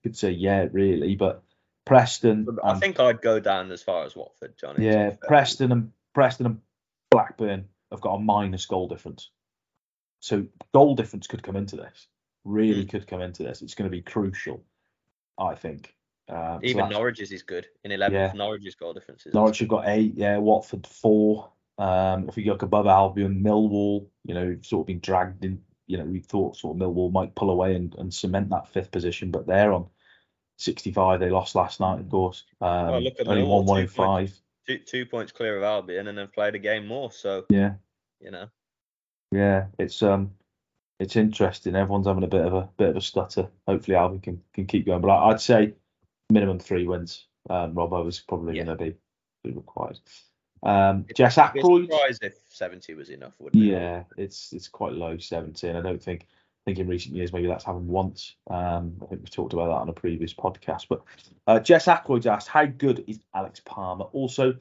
[0.03, 1.15] could say yeah, really.
[1.15, 1.43] But
[1.85, 4.85] Preston, I think I'd go down as far as Watford, Jonny.
[4.85, 6.61] Yeah, Preston and Preston and
[7.09, 9.29] Blackburn have got a minus goal difference,
[10.19, 12.07] so goal difference could come into this.
[12.43, 12.89] Really mm.
[12.89, 13.61] could come into this.
[13.61, 14.63] It's going to be crucial,
[15.37, 15.93] I think.
[16.29, 18.11] Uh, Even so Norwich's is good in 11th.
[18.11, 18.31] Yeah.
[18.33, 19.33] Norwich's goal differences.
[19.33, 20.13] Norwich have got eight.
[20.15, 21.51] Yeah, Watford four.
[21.77, 25.61] Um, if we look above Albion, Millwall, you know, sort of been dragged in.
[25.87, 28.91] You know, we thought sort of Millwall might pull away and, and cement that fifth
[28.91, 29.87] position, but they're on
[30.61, 31.19] 65.
[31.19, 32.43] They lost last night, of course.
[32.61, 34.33] Um, well, look at only one, one in five.
[34.67, 37.11] Two, two points clear of Albion, and then played a game more.
[37.11, 37.73] So yeah,
[38.19, 38.47] you know.
[39.31, 40.31] Yeah, it's um,
[40.99, 41.75] it's interesting.
[41.75, 43.47] Everyone's having a bit of a bit of a stutter.
[43.67, 45.01] Hopefully, Albion can can keep going.
[45.01, 45.73] But I'd say
[46.29, 47.25] minimum three wins.
[47.49, 48.63] Um, Robbo is probably yeah.
[48.63, 48.83] going to
[49.43, 49.99] be, required.
[50.63, 51.89] Um, Jess Ackroyd.
[51.89, 53.67] surprised if 70 was enough, wouldn't it?
[53.67, 55.67] Yeah, it's it's quite low, 70.
[55.67, 56.25] And I don't think I
[56.65, 58.35] think in recent years maybe that's happened once.
[58.49, 60.85] Um, I think we've talked about that on a previous podcast.
[60.89, 61.01] But
[61.47, 64.05] uh, Jess Ackroyd asked, how good is Alex Palmer?
[64.05, 64.55] Also,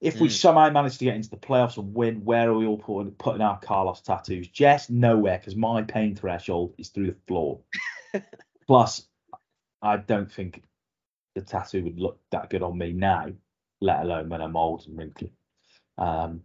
[0.00, 0.32] if we Hmm.
[0.32, 3.40] somehow manage to get into the playoffs and win, where are we all putting, putting
[3.40, 4.48] our Carlos tattoos?
[4.48, 7.60] Jess, nowhere, because my pain threshold is through the floor.
[8.66, 9.06] Plus,
[9.80, 10.62] I don't think
[11.34, 13.28] the tattoo would look that good on me now,
[13.80, 15.32] let alone when I'm old and wrinkly.
[15.96, 16.42] Um,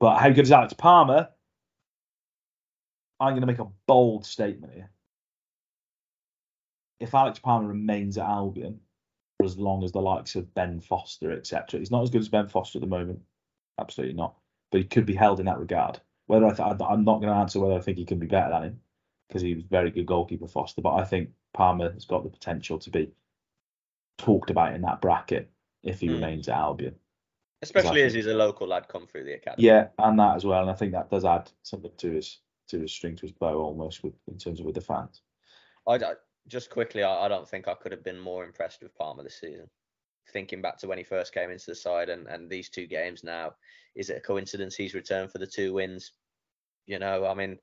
[0.00, 1.28] but how good is Alex Palmer?
[3.20, 4.90] I'm going to make a bold statement here.
[7.00, 8.80] If Alex Palmer remains at Albion
[9.38, 12.28] for as long as the likes of Ben Foster, etc., he's not as good as
[12.28, 13.20] Ben Foster at the moment.
[13.78, 14.34] Absolutely not.
[14.70, 16.00] But he could be held in that regard.
[16.26, 18.50] Whether I th- I'm not going to answer whether I think he can be better
[18.50, 18.80] than him
[19.28, 20.80] because he was a very good goalkeeper, Foster.
[20.82, 23.10] But I think Palmer has got the potential to be
[24.18, 25.50] talked about in that bracket
[25.82, 26.14] if he Hmm.
[26.14, 26.96] remains at Albion.
[27.62, 29.66] Especially as he's a local lad come through the academy.
[29.66, 30.62] Yeah, and that as well.
[30.62, 32.38] And I think that does add something to his
[32.68, 35.22] to his string to his bow almost with in terms of with the fans.
[35.86, 36.14] I, I-
[36.48, 39.40] just quickly, I, I don't think I could have been more impressed with Palmer this
[39.40, 39.68] season.
[40.32, 43.24] Thinking back to when he first came into the side and, and these two games
[43.24, 43.54] now,
[43.96, 46.12] is it a coincidence he's returned for the two wins?
[46.86, 47.58] You know, I mean,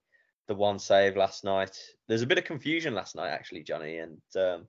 [0.47, 1.77] the one save last night.
[2.09, 3.99] There's a bit of confusion last night, actually, Jonny.
[3.99, 4.67] And um,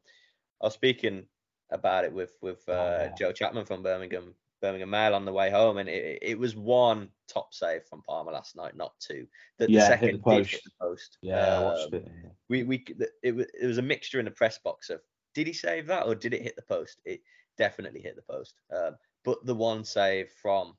[0.63, 1.25] I was speaking
[1.71, 3.15] about it with with uh, Oh, yeah.
[3.19, 7.09] Joe Chapman from Birmingham Birmingham Mail on the way home, and it, it was one
[7.29, 9.27] top save from Palmer last night, not two.
[9.59, 10.51] The, the Yeah, hit second the did post.
[10.53, 11.19] hit the post.
[11.23, 12.09] Yeah, I watched Um, it.
[12.23, 12.31] yeah.
[12.49, 12.85] we we
[13.23, 15.01] it was it was a mixture in the press box of
[15.35, 17.01] did he save that or did it hit the post?
[17.05, 17.21] It
[17.59, 18.55] definitely hit the post.
[18.75, 20.77] Um, but the one save from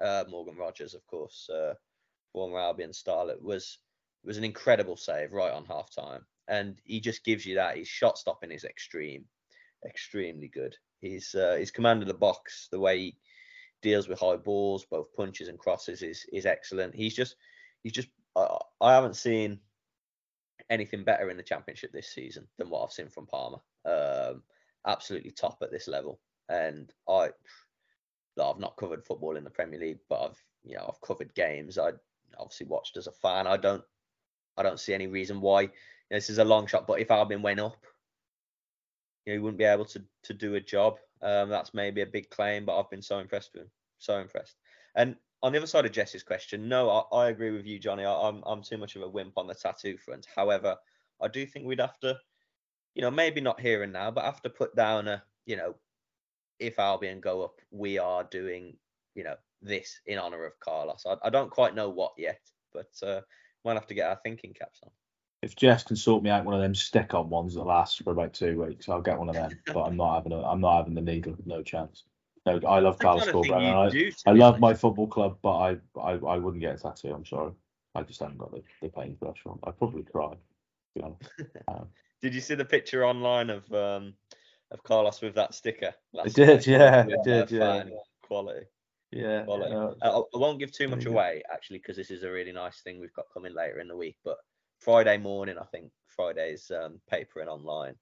[0.00, 1.74] uh, Morgan Rogers, of course, uh,
[2.32, 3.78] former Albion starlet, was
[4.24, 7.76] was an incredible save right on half time, and he just gives you that.
[7.76, 9.24] His shot stopping is extreme,
[9.86, 10.76] extremely good.
[11.00, 13.16] He's uh, his command of the box, the way he
[13.82, 16.94] deals with high balls, both punches and crosses, is is excellent.
[16.94, 17.36] He's just
[17.82, 19.60] he's just I, I haven't seen
[20.70, 23.58] anything better in the championship this season than what I've seen from Palmer.
[23.84, 24.42] Um,
[24.86, 27.30] absolutely top at this level, and I
[28.40, 31.78] I've not covered football in the Premier League, but I've you know I've covered games.
[31.78, 31.92] I
[32.38, 33.46] obviously watched as a fan.
[33.46, 33.82] I don't
[34.56, 36.86] I don't see any reason why you know, this is a long shot.
[36.86, 37.84] But if Albion went up,
[39.28, 40.98] you know, he wouldn't be able to to do a job.
[41.20, 44.56] Um, that's maybe a big claim, but I've been so impressed with him, so impressed.
[44.94, 48.06] And on the other side of Jesse's question, no, I, I agree with you, Jonny.
[48.06, 50.26] I, I'm I'm too much of a wimp on the tattoo front.
[50.34, 50.76] However,
[51.20, 52.18] I do think we'd have to,
[52.94, 55.74] you know, maybe not here and now, but have to put down a, you know,
[56.58, 58.78] if Albion go up, we are doing,
[59.14, 61.04] you know, this in honor of Carlos.
[61.06, 62.40] I, I don't quite know what yet,
[62.72, 63.20] but uh,
[63.62, 64.90] might have to get our thinking caps on.
[65.42, 68.34] If Jess can sort me out one of them stick-on ones that lasts for about
[68.34, 69.52] two weeks, I'll get one of them.
[69.66, 71.36] but I'm not having a, I'm not having the needle.
[71.46, 72.04] No chance.
[72.44, 73.86] No, I love Carlos Corberán.
[73.86, 77.12] I, do, I love my football club, but I, I, I wouldn't get a tattoo.
[77.14, 77.52] I'm sorry.
[77.94, 79.60] I just haven't got the, the pain threshold.
[79.64, 80.30] I'd probably cry.
[80.30, 80.38] To
[80.94, 81.30] be honest.
[81.68, 81.88] Um,
[82.22, 84.14] Did you see the picture online of um
[84.70, 85.94] of Carlos with that sticker?
[86.12, 86.66] last did, night?
[86.66, 87.84] yeah, I did, yeah.
[88.22, 88.66] Quality.
[89.10, 89.44] yeah.
[89.44, 89.74] quality.
[89.74, 92.80] Uh, I I won't give too much away actually because this is a really nice
[92.80, 94.16] thing we've got coming later in the week.
[94.24, 94.38] But
[94.78, 97.94] Friday morning, I think Friday's um, paper and online,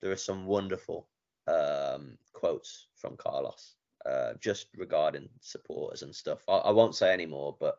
[0.00, 1.08] there are some wonderful
[1.46, 3.74] um, quotes from Carlos
[4.06, 6.40] uh, just regarding supporters and stuff.
[6.48, 7.78] I, I won't say any more, but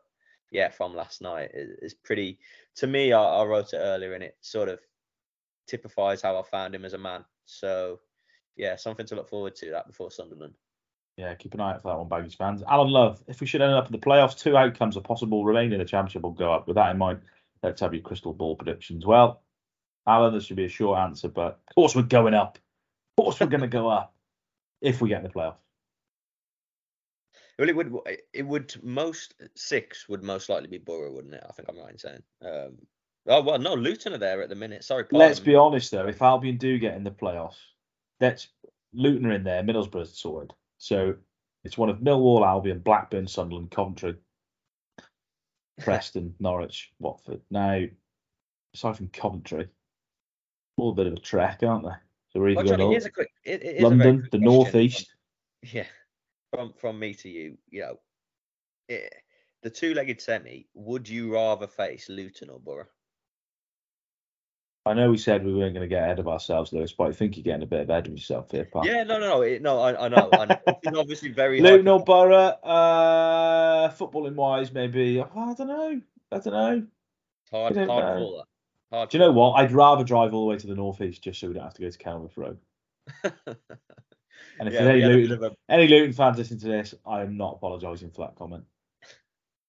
[0.50, 2.38] yeah, from last night is, pretty.
[2.76, 4.80] To me, I, I wrote it earlier, and it sort of
[5.66, 7.24] typifies how I found him as a man.
[7.46, 8.00] So
[8.56, 10.54] yeah, something to look forward to that before Sunderland.
[11.16, 12.62] Yeah, keep an eye out for that one, Baggage fans.
[12.68, 15.44] Alan Love, if we should end up in the playoffs, two outcomes are possible.
[15.44, 16.66] Remain in the championship or go up.
[16.66, 17.20] With that in mind,
[17.66, 19.04] let's have your crystal ball predictions.
[19.04, 19.42] Well,
[20.06, 22.58] Alan, this should be a short answer, but of course we're going up.
[23.18, 24.14] Of course we're going to go up
[24.80, 25.56] if we get in the playoffs.
[27.58, 27.92] Well, it would.
[28.32, 31.42] It would most six would most likely be Borough, wouldn't it?
[31.46, 32.22] I think I'm right in saying.
[32.44, 32.76] Um,
[33.26, 34.84] oh well, no, Luton are there at the minute.
[34.84, 37.56] Sorry, Let's be honest though, if Albion do get in the playoffs,
[38.20, 38.48] that's
[38.92, 40.52] Luton are in there, Middlesbrough's sorted.
[40.76, 41.14] So
[41.64, 44.16] it's one of Millwall, Albion, Blackburn, Sunderland, Coventry,
[45.80, 47.40] Preston, Norwich, Watford.
[47.50, 47.82] Now,
[48.74, 49.68] aside from Coventry,
[50.76, 51.94] all a bit of a trek, aren't they?
[52.32, 53.30] So we're either Well, Jonny, going here's a quick.
[53.44, 55.14] It, it is London, quick the northeast.
[55.60, 55.86] From, yeah,
[56.52, 57.56] from from me to you.
[57.70, 57.98] You know,
[58.88, 59.08] eh,
[59.62, 60.66] the two-legged semi.
[60.74, 62.86] Would you rather face Luton or Borough?
[64.86, 67.12] I know we said we weren't going to get ahead of ourselves, Lewis, but I
[67.12, 68.86] think you're getting a bit ahead of yourself here, pal.
[68.86, 69.42] Yeah, no, no, no.
[69.42, 70.28] It, no, I, I know.
[70.32, 70.56] I know.
[70.66, 71.60] It's obviously very.
[71.60, 72.04] Luton or.
[72.04, 75.20] Borough, uh, footballing wise, maybe.
[75.20, 76.00] oh, I don't know.
[76.30, 76.86] I don't know.
[77.50, 78.20] Hard, I don't hard know.
[78.20, 78.96] call that.
[78.96, 79.52] Hard Do you know what?
[79.54, 81.82] I'd rather drive all the way to the northeast just so we don't have to
[81.82, 82.58] go to Kenilworth Road.
[84.58, 87.36] And if Yeah, there's any Luton, a any Luton fans listening to this, I am
[87.36, 88.64] not apologising for that comment.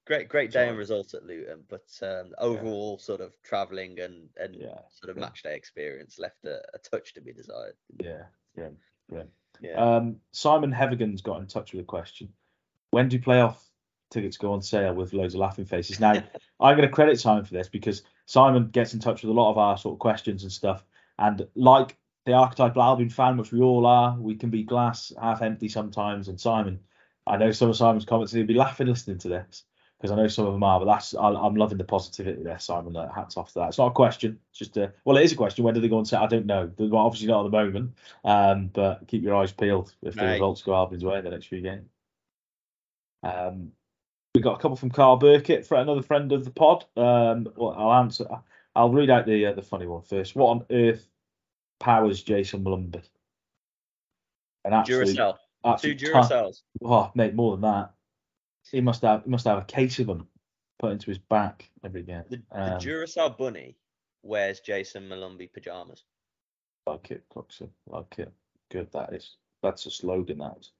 [0.07, 4.55] Great, great day and result at Luton, but um, overall sort of travelling and and
[4.55, 5.21] Yeah, sort of yeah.
[5.21, 7.75] match day experience left a, a touch to be desired.
[7.99, 8.23] yeah,
[8.57, 8.69] yeah.
[9.59, 9.73] Yeah.
[9.75, 12.29] Um, Simon Hevigan's got in touch with a question.
[12.91, 13.55] When do playoff
[14.11, 15.99] tickets go on sale with loads of laughing faces?
[15.99, 16.13] Now,
[16.59, 19.51] I'm going to credit Simon for this because Simon gets in touch with a lot
[19.51, 20.83] of our sort of questions and stuff.
[21.17, 25.41] And like the archetypal Albion fan, which we all are, we can be glass half
[25.41, 26.27] empty sometimes.
[26.27, 26.81] And Simon,
[27.25, 29.63] I know some of Simon's comments, he'll be laughing listening to this
[29.99, 30.79] because I know some of them are.
[30.79, 32.93] But that's I, I'm loving the positivity there, Simon.
[32.93, 33.69] Like, hats off to that.
[33.69, 34.39] It's not a question.
[34.51, 35.63] It's just a well, it is a question.
[35.63, 36.21] When do they go on sale?
[36.21, 36.71] I don't know.
[36.77, 37.97] They're obviously not at the moment.
[38.23, 41.47] Um, but keep your eyes peeled if the results go Albion's way in the next
[41.47, 41.89] few games.
[43.23, 43.71] Um,
[44.35, 46.85] we got a couple from Carl Burkett, for another friend of the pod.
[46.95, 48.27] Um, well, I'll answer.
[48.75, 50.35] I'll read out the uh, the funny one first.
[50.35, 51.07] What on earth
[51.79, 53.01] powers Jayson Molumby?
[54.63, 56.61] An absolute, Duracell, two absolute Duracells.
[56.83, 57.93] Oh, mate, more than that.
[58.71, 60.27] He must have he must have a case of them
[60.79, 62.23] put into his back every game.
[62.29, 63.75] The, the Um, Duracell bunny
[64.23, 66.03] wears Jayson Molumby pajamas.
[66.85, 67.69] like it, Coxon.
[67.87, 68.31] Like it.
[68.69, 68.91] Good.
[68.91, 69.35] That is.
[69.63, 70.39] That's a slogan.
[70.39, 70.71] That is.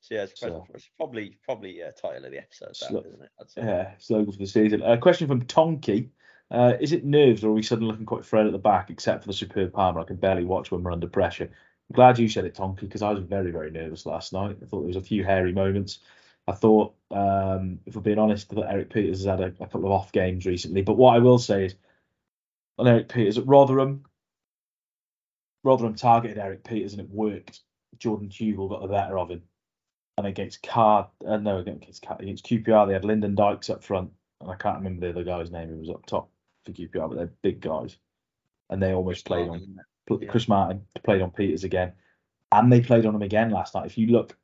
[0.00, 3.22] So yeah, it's, So- it's probably probably a title of the episode, that, Slo- isn't
[3.22, 3.30] it?
[3.56, 4.82] Yeah, slogan for the season.
[4.82, 6.10] A question from Tonky.
[6.50, 9.22] Uh, is it nerves or are we suddenly looking quite frail at the back, except
[9.22, 10.00] for the superb Palmer?
[10.00, 11.44] I can barely watch when we're under pressure.
[11.44, 14.58] I'm glad you said it, Tonky, because I was very, very nervous last night.
[14.62, 16.00] I thought there was a few hairy moments.
[16.46, 19.86] I thought, um, if we're being honest, that Erik Pieters has had a, a couple
[19.86, 20.82] of off games recently.
[20.82, 21.74] But what I will say is,
[22.78, 24.04] on Erik Pieters at Rotherham,
[25.62, 27.60] Rotherham targeted Erik Pieters and it worked.
[27.98, 29.42] Jordan Hugill got the better of him.
[30.18, 34.10] And against Card, uh, no, against, Card- against QPR, they had Lyndon Dykes up front.
[34.40, 36.28] And I can't remember the other guy's name who was up top
[36.66, 37.96] for QPR, but they're big guys.
[38.70, 40.28] And they almost played on Martin, pl- Yeah.
[40.30, 41.92] Chris Martin played on Pieters again,
[42.52, 43.86] and they played on him again last night.
[43.86, 44.36] If you look,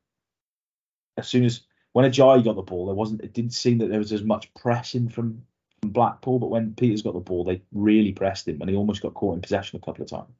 [1.17, 1.61] as soon as
[1.93, 3.21] when Ajayi got the ball, there wasn't.
[3.21, 5.43] It didn't seem that there was as much pressing from,
[5.81, 9.01] from Blackpool, but when Pieters got the ball, they really pressed him, and he almost
[9.01, 10.33] got caught in possession a couple of times.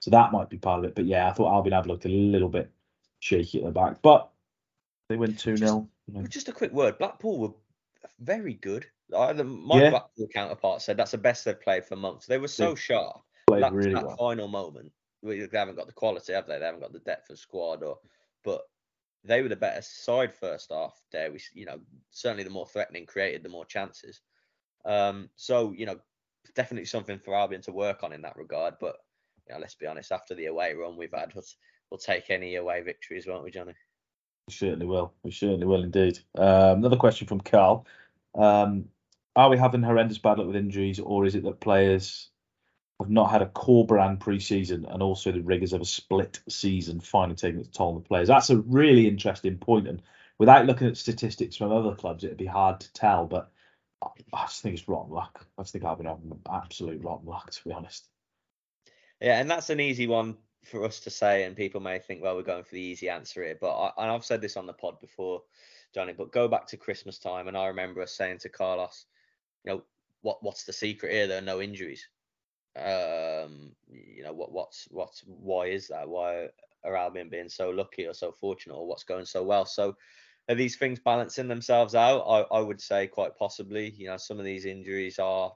[0.00, 0.94] So that might be part of it.
[0.94, 2.70] But yeah, I thought Albion had looked a little bit
[3.20, 4.30] shaky at the back, but
[5.08, 6.98] they went two 0 Well, Just a quick word.
[6.98, 7.54] Blackpool were
[8.20, 8.86] very good.
[9.16, 9.90] I, the, my Yeah.
[9.90, 12.26] Blackpool counterpart said that's the best they've played for months.
[12.26, 13.22] They were so sharp.
[13.46, 14.16] Played that, really that well.
[14.16, 14.92] final moment,
[15.22, 16.58] they haven't got the quality, have they?
[16.58, 17.98] They haven't got the depth of squad, or
[18.42, 18.62] but
[19.24, 20.94] they were the better side first half.
[21.10, 24.20] There, we, you know, certainly the more threatening, created the more chances.
[24.84, 25.96] Um, so you know,
[26.54, 28.74] definitely something for Albion to work on in that regard.
[28.80, 28.96] But
[29.48, 31.44] you know, let's be honest, after the away run we've had, we'll,
[31.90, 33.74] we'll take any away victories, won't we, Jonny?
[34.48, 35.12] We certainly will.
[35.22, 36.18] We certainly will indeed.
[36.36, 37.86] Um, another question from Carl.
[38.34, 38.86] Um,
[39.36, 42.28] are we having horrendous bad luck with injuries, or is it that players
[43.00, 47.34] have not had a Corberán pre-season and also the rigours of a split season finally
[47.34, 48.28] taking its toll on the players?
[48.28, 50.02] That's a really interesting point, and
[50.38, 53.26] without looking at statistics from other clubs, it'd be hard to tell.
[53.26, 53.50] But
[54.02, 55.46] I, I just think it's rotten luck.
[55.58, 58.08] I just think I've been having absolute rotten luck, to be honest.
[59.20, 62.36] Yeah, and that's an easy one for us to say, and people may think, well,
[62.36, 63.56] we're going for the easy answer here.
[63.60, 65.42] But I, and I've said this on the pod before,
[65.94, 66.12] Jonny.
[66.12, 69.06] But go back to Christmas time, and I remember us saying to Carlos,
[69.64, 69.82] you know,
[70.22, 71.26] what what's the secret here?
[71.26, 72.08] There are no injuries.
[72.76, 76.08] Um, you know, what what's what's why is that?
[76.08, 76.48] Why
[76.84, 79.64] are Albion being so lucky or so fortunate, or what's going so well?
[79.64, 79.96] So
[80.48, 82.20] are these things balancing themselves out?
[82.20, 83.90] I, I would say quite possibly.
[83.90, 85.52] You know, some of these injuries are,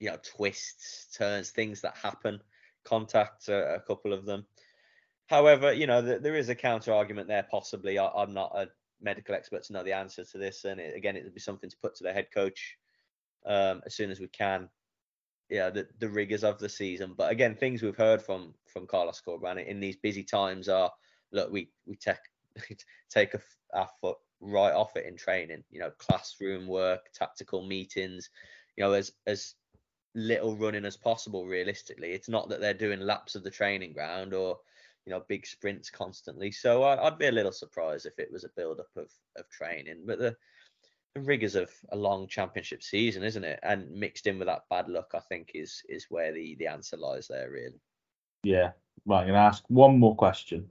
[0.00, 2.40] you know, twists, turns, things that happen
[2.84, 4.46] contact a, a couple of them.
[5.26, 7.46] However, you know, th- there is a counter argument there.
[7.50, 8.68] Possibly, I, I'm not a
[9.00, 11.68] medical expert to know the answer to this, and it, again, it would be something
[11.68, 12.76] to put to the head coach
[13.46, 14.68] um, as soon as we can.
[15.50, 17.14] Yeah, the, the rigors of the season.
[17.16, 20.90] But again, things we've heard from from Carlos Corberan in these busy times are
[21.32, 22.16] look, we we take
[23.10, 23.40] take a,
[23.74, 25.62] our foot right off it in training.
[25.70, 28.30] You know, classroom work, tactical meetings.
[28.76, 29.54] You know, as as
[30.14, 34.32] little running as possible realistically it's not that they're doing laps of the training ground
[34.32, 34.56] or
[35.04, 38.44] you know big sprints constantly so I, i'd be a little surprised if it was
[38.44, 40.36] a build up of of training but the
[41.14, 44.88] the rigors of a long championship season isn't it and mixed in with that bad
[44.88, 47.80] luck i think is is where the the answer lies there really
[48.44, 48.72] Yeah.
[49.06, 50.70] Right, I'm going to ask one more question.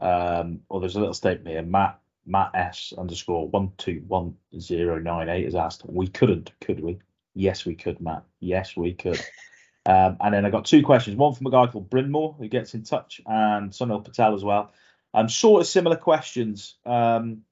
[0.00, 1.62] Um, well, there's a little statement here.
[1.62, 6.80] Matt Matt S underscore one two one zero nine eight has asked, "We couldn't, could
[6.80, 6.98] we?"
[7.34, 8.24] Yes, we could, Matt.
[8.40, 9.20] Yes, we could.
[9.86, 11.16] um, and then I got two questions.
[11.16, 14.72] One from a guy called Brynmore who gets in touch, and Sunil Patel as well.
[15.14, 16.76] Um, sort of similar questions.
[16.86, 17.42] Um,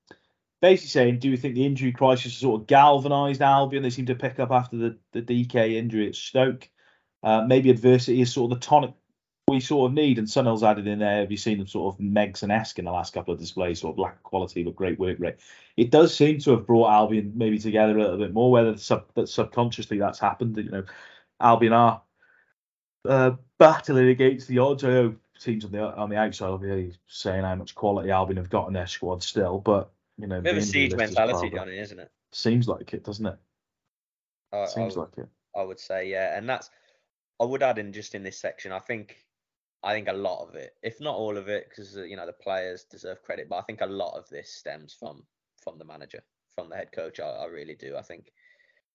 [0.60, 3.82] basically saying, do you think the injury crisis sort of galvanised Albion?
[3.82, 6.68] They seem to pick up after the the Dike injury at Stoke.
[7.22, 8.94] Uh, maybe adversity is sort of the tonic
[9.50, 11.20] we sort of need, and Sunil's added in there.
[11.20, 13.92] Have you seen them sort of Megson esque in the last couple of displays, sort
[13.92, 15.36] of black quality but great work rate?
[15.76, 19.12] It does seem to have brought Albion maybe together a little bit more, whether sub,
[19.14, 20.56] that subconsciously that's happened.
[20.56, 20.84] You know,
[21.40, 22.02] Albion are
[23.08, 24.84] uh, battling against the odds.
[24.84, 28.36] I know teams on the on the outside will be saying how much quality Albion
[28.36, 29.90] have got in their squad still, but
[30.20, 32.10] you know, bit of a siege mentality, Jonny, isn't it?
[32.32, 33.38] Seems like it, doesn't it?
[34.52, 35.28] I, seems I, like it.
[35.56, 36.70] I would say, yeah, and that's.
[37.40, 38.70] I would add in just in this section.
[38.70, 39.24] I think,
[39.82, 42.32] I think a lot of it, if not all of it, because you know the
[42.32, 45.24] players deserve credit, but I think a lot of this stems from
[45.62, 46.22] from the manager,
[46.54, 47.18] from the head coach.
[47.20, 47.96] I, I really do.
[47.96, 48.32] I think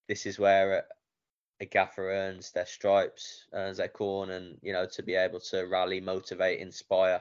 [0.08, 0.84] this is where
[1.60, 5.64] a gaffer earns their stripes, earns their corn, and you know to be able to
[5.64, 7.20] rally, motivate, inspire.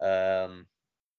[0.00, 0.66] Um,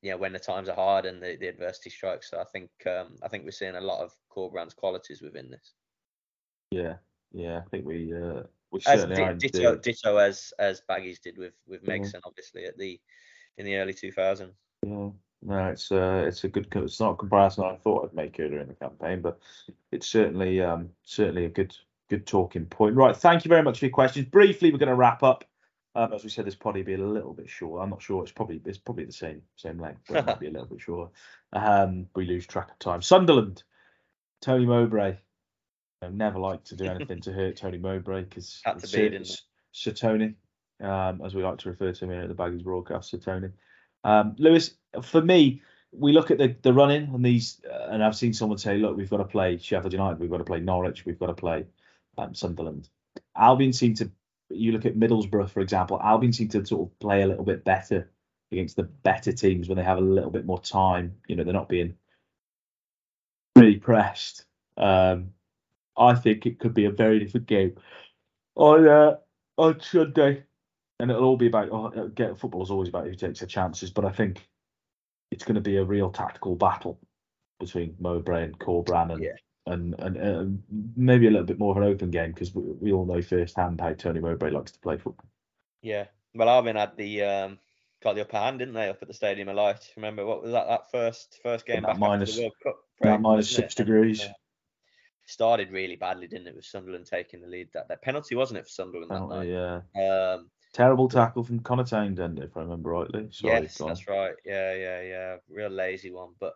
[0.04, 2.30] know when the times are hard and the, the adversity strikes.
[2.30, 5.74] So I think um, I think we're seeing a lot of Corberan's qualities within this.
[6.72, 6.96] Yeah,
[7.32, 11.54] yeah, I think we uh, we as are ditto, ditto as as Baggies did with
[11.68, 11.98] with Yeah.
[11.98, 13.00] Megson, obviously at the
[13.58, 14.52] in the early 2000s.
[14.86, 15.10] Yeah,
[15.42, 16.68] no, it's uh, it's a good.
[16.76, 19.40] It's not a comparison I thought I'd make earlier in the campaign, but
[19.92, 21.76] it's certainly um certainly a good
[22.10, 22.96] good talking point.
[22.96, 24.28] Right, thank you very much for your questions.
[24.28, 25.44] Briefly, we're going to wrap up.
[25.98, 27.82] Um, as we said, this probably be a little bit short.
[27.82, 28.22] I'm not sure.
[28.22, 30.82] It's probably it's probably the same same length, but it might be a little bit
[30.82, 31.12] shorter.
[31.54, 33.02] Um, we lose track of time.
[33.02, 33.64] Sunderland,
[34.42, 35.16] Tony Mowbray.
[36.02, 39.26] I never like to do anything to hurt Tony Mowbray because be.
[39.72, 40.34] Sir Tony,
[40.84, 43.48] um, as we like to refer to him here at the Baggies broadcast, Sir Tony.
[44.04, 44.72] Um, Lewis,
[45.02, 45.62] for me,
[45.94, 48.98] we look at the the running and these, uh, and I've seen someone say, look,
[48.98, 51.66] we've got to play Sheffield United, we've got to play Norwich, we've got to play
[52.18, 52.90] um, Sunderland.
[53.38, 54.12] Albion seem to,
[54.50, 57.64] you look at Middlesbrough, for example, Albion seem to sort of play a little bit
[57.64, 58.10] better
[58.52, 61.16] against the better teams when they have a little bit more time.
[61.28, 61.96] You know, they're not being
[63.56, 64.46] really pressed.
[64.78, 65.32] Um,
[65.98, 67.76] I think it could be a very different game
[68.56, 69.16] on uh,
[69.58, 70.44] on Sunday,
[71.00, 71.70] and it'll all be about.
[71.72, 74.48] Oh, uh, get football is always about who takes the chances, but I think
[75.32, 77.00] it's going to be a real tactical battle
[77.60, 79.32] between Mowbray and Corberan, and Yeah.
[79.68, 80.46] And and uh,
[80.96, 83.82] maybe a little bit more of an open game because we, we all know firsthand
[83.82, 85.28] how Tony Mowbray likes to play football.
[85.82, 86.06] Yeah.
[86.34, 87.60] Well, Albion had the um,
[88.02, 89.92] got the upper hand, didn't they, up at the Stadium of Light?
[89.96, 90.68] Remember what was that?
[90.68, 92.76] That first first game that back minus- after the World Cup.
[93.02, 93.62] Break, minus wasn't it?
[93.62, 94.22] six degrees.
[94.24, 94.30] Uh,
[95.26, 96.56] started really badly, didn't it?
[96.56, 97.68] With Sunderland taking the lead.
[97.74, 99.82] That that penalty wasn't it for Sunderland that Penalty, night?
[99.96, 100.34] yeah.
[100.34, 103.28] Um, Terrible tackle from Conor Townsend, if I remember rightly.
[103.32, 104.36] Sorry, yes, that's right.
[104.46, 105.36] Yeah, yeah, yeah.
[105.50, 106.54] Real lazy one, but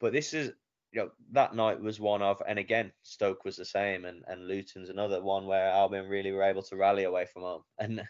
[0.00, 0.52] but this is
[0.92, 4.46] you know that night was one of, and again Stoke was the same, and and
[4.46, 8.02] Luton's another one where Albion really were able to rally away from home, and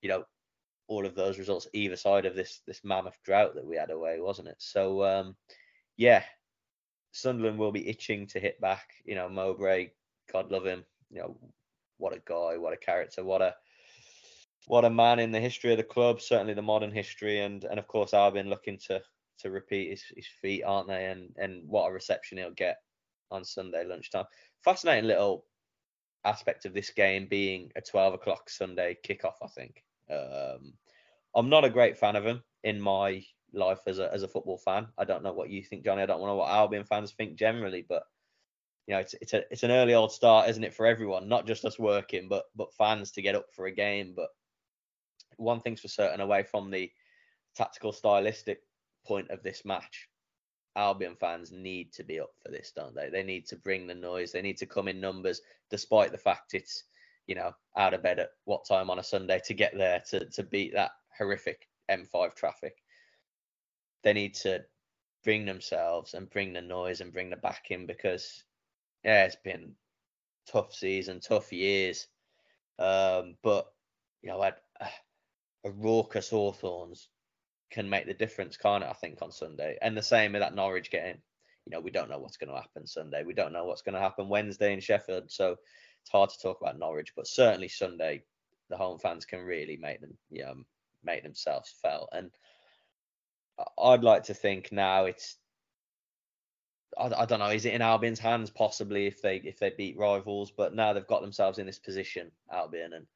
[0.00, 0.24] you know
[0.88, 4.18] all of those results either side of this this mammoth drought that we had away,
[4.20, 4.56] wasn't it?
[4.58, 5.36] So um,
[5.96, 6.24] yeah,
[7.12, 8.88] Sunderland will be itching to hit back.
[9.04, 9.90] You know Mowbray,
[10.32, 10.84] God love him.
[11.10, 11.36] You know
[11.98, 13.54] what a guy, what a character, what a
[14.66, 17.78] what a man in the history of the club, certainly the modern history, and and
[17.78, 19.02] of course Albion looking to
[19.42, 21.06] to repeat his, his feat, aren't they?
[21.06, 22.78] And and what a reception he'll get
[23.30, 24.24] on Sunday lunchtime.
[24.62, 25.44] Fascinating little
[26.24, 29.34] aspect of this game being a 12 o'clock Sunday kickoff.
[29.42, 29.84] I think.
[30.10, 30.74] Um,
[31.34, 34.58] I'm not a great fan of him in my life as a as a football
[34.58, 34.88] fan.
[34.98, 36.02] I don't know what you think, Jonny.
[36.02, 38.04] I don't know what Albion fans think generally, but
[38.86, 41.46] you know, it's it's a it's an early old start, isn't it, for everyone, not
[41.46, 44.12] just us working, but but fans to get up for a game.
[44.16, 44.28] But
[45.36, 46.90] one thing's for certain, away from the
[47.54, 48.60] tactical stylistic
[49.04, 50.08] point of this match,
[50.76, 53.10] Albion fans need to be up for this, don't they?
[53.10, 54.32] They need to bring the noise.
[54.32, 55.40] They need to come in numbers,
[55.70, 56.84] despite the fact it's
[57.26, 60.24] you know out of bed at what time on a Sunday to get there to
[60.30, 62.76] to beat that horrific M5 traffic.
[64.02, 64.64] They need to
[65.24, 68.42] bring themselves and bring the noise and bring the backing because
[69.04, 69.74] yeah, it's been
[70.50, 72.06] tough season, tough years.
[72.78, 73.66] Um, but
[74.22, 74.54] you know, a,
[75.64, 77.08] a raucous Hawthorns
[77.72, 78.90] can make the difference, can't it?
[78.90, 81.18] I think on Sunday, and the same with that Norwich game.
[81.64, 83.22] You know, we don't know what's going to happen Sunday.
[83.22, 85.30] We don't know what's going to happen Wednesday in Sheffield.
[85.30, 85.52] So
[86.02, 88.24] it's hard to talk about Norwich, but certainly Sunday,
[88.68, 90.54] the home fans can really make them, you know,
[91.04, 92.08] make themselves felt.
[92.12, 92.30] And
[93.80, 95.36] I'd like to think now it's
[96.98, 97.46] I, I don't know.
[97.46, 98.50] Is it in Albion's hands?
[98.50, 102.30] Possibly if they if they beat rivals, but now they've got themselves in this position,
[102.52, 103.06] Albion and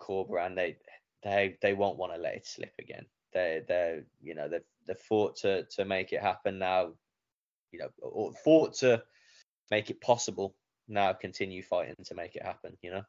[0.00, 0.54] Corberan.
[0.54, 0.76] They
[1.22, 3.06] they they won't want to let it slip again.
[3.32, 6.92] They they you know they've they've fought to to make it happen now.
[7.72, 9.02] You know, or fought to
[9.70, 10.54] make it possible.
[10.88, 12.76] Now continue fighting to make it happen.
[12.82, 13.02] You know.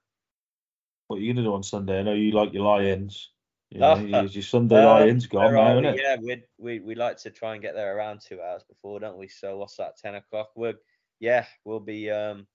[1.08, 2.00] What are you going to do on Sunday?
[2.00, 3.32] I know you like your Lions.
[3.70, 3.96] You know,
[4.32, 6.00] your Sunday Um, Lions gone now, isn't it?
[6.02, 9.18] Yeah, we we we like to try and get there around two hours before, don't
[9.18, 9.28] we?
[9.28, 9.98] So what's that?
[9.98, 10.52] Ten o'clock.
[10.56, 10.76] We're
[11.20, 12.48] yeah, we'll be um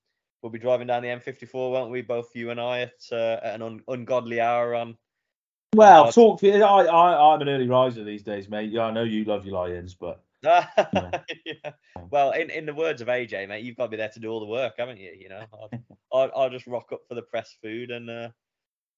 [0.43, 2.03] we'll be driving down the M54, won't we?
[2.03, 4.97] Both you and I at uh, at an un- ungodly hour on
[5.75, 6.43] Well, talk.
[6.43, 8.71] I, I, I'm an early riser these days, mate.
[8.71, 11.73] Yeah, I know you love your Lions, but yeah.
[12.11, 14.31] Well, in, in the words of AJ, mate, you've got to be there to do
[14.31, 15.13] all the work, haven't you?
[15.19, 15.45] You know,
[16.13, 18.29] I'll, I'll, just rock up for the press food and, uh,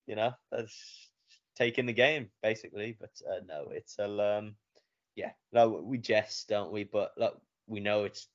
[0.06, 1.10] you know, that's
[1.56, 2.96] taking the game basically.
[2.98, 4.54] But uh, no, it's a um,
[5.16, 6.84] yeah, no, we jest, don't we?
[6.84, 8.28] But look, we know it's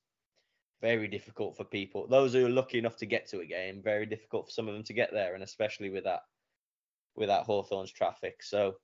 [0.80, 2.06] very difficult for people.
[2.06, 4.74] Those who are lucky enough to get to a game, very difficult for some of
[4.74, 6.20] them to get there, and especially with that
[7.16, 8.42] with that Hawthorn's traffic.
[8.42, 8.76] So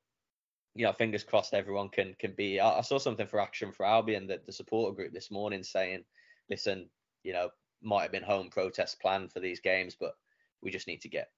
[0.74, 2.58] you know, fingers crossed everyone can can be.
[2.60, 6.04] I, I saw something for Action for Albion that the supporter group this morning saying,
[6.48, 6.88] listen,
[7.22, 7.50] you know,
[7.82, 10.14] might have been home protests planned for these games, but
[10.62, 11.28] we just need to get,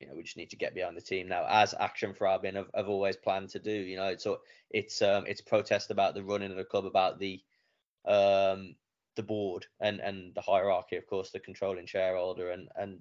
[0.00, 2.56] you know, we just need to get behind the team now, as Action for Albion
[2.56, 3.72] have, have always planned to do.
[3.72, 4.38] You know, so
[4.70, 7.40] it's um it's protest about the running of the club, about the
[8.06, 8.74] um
[9.16, 12.98] the board and and the hierarchy, of course, the controlling shareholder and and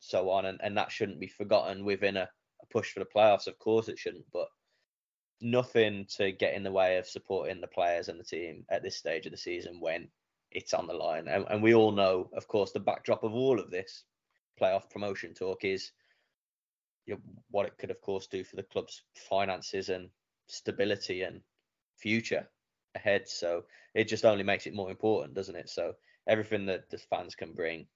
[0.00, 2.28] so on, and and that shouldn't be forgotten within a,
[2.62, 3.46] a push for the playoffs.
[3.46, 4.48] Of course, it shouldn't, but
[5.40, 8.96] nothing to get in the way of supporting the players and the team at this
[8.96, 10.08] stage of the season when
[10.50, 11.28] it's on the line.
[11.28, 14.04] And, and we all know, of course, the backdrop of all of this
[14.60, 15.92] playoff promotion talk is
[17.06, 20.10] you know, what it could, of course, do for the club's finances and
[20.48, 21.40] stability and
[21.96, 22.48] future
[22.94, 23.28] ahead.
[23.28, 25.68] So it just only makes it more important, doesn't it?
[25.68, 25.94] So
[26.26, 27.86] everything that the fans can bring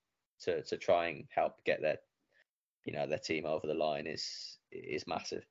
[0.41, 1.99] to to try and help get their
[2.85, 5.45] you know their team over the line is is massive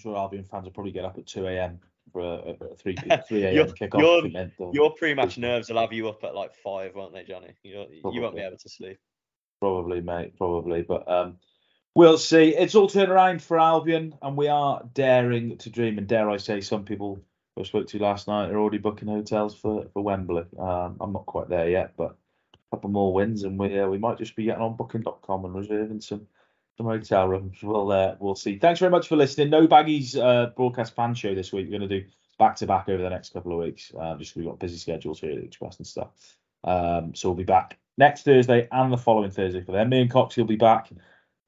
[0.00, 1.78] sure Albion fans will probably get up at 2 a.m.
[2.12, 2.96] for a, a 3
[3.28, 3.68] 3 a.m.
[3.68, 4.50] kickoff.
[4.58, 7.54] Your, your pre-match nerves will have you up at like five, won't they, Jonny?
[7.62, 8.98] You, you won't be able to sleep.
[9.60, 10.36] Probably, mate.
[10.36, 11.36] Probably, but um,
[11.94, 12.56] we'll see.
[12.56, 15.98] It's all turned around for Albion, and we are daring to dream.
[15.98, 17.20] And dare I say, some people
[17.58, 20.44] I spoke to last night are already booking hotels for for Wembley.
[20.58, 22.16] Um, I'm not quite there yet, but
[22.54, 25.54] a couple more wins, and we uh, we might just be getting on Booking.com and
[25.54, 26.26] reserving some
[26.80, 27.58] some hotel rooms.
[27.62, 28.58] We'll uh, we'll see.
[28.58, 29.50] Thanks very much for listening.
[29.50, 31.66] No baggies uh, broadcast fan show this week.
[31.66, 32.06] We're going to do
[32.38, 33.92] back to back over the next couple of weeks.
[33.98, 36.08] Uh, just we've got busy schedules here at Express and stuff.
[36.64, 39.90] Um, so we'll be back next Thursday and the following Thursday for them.
[39.90, 40.88] Me and Coxie will be back.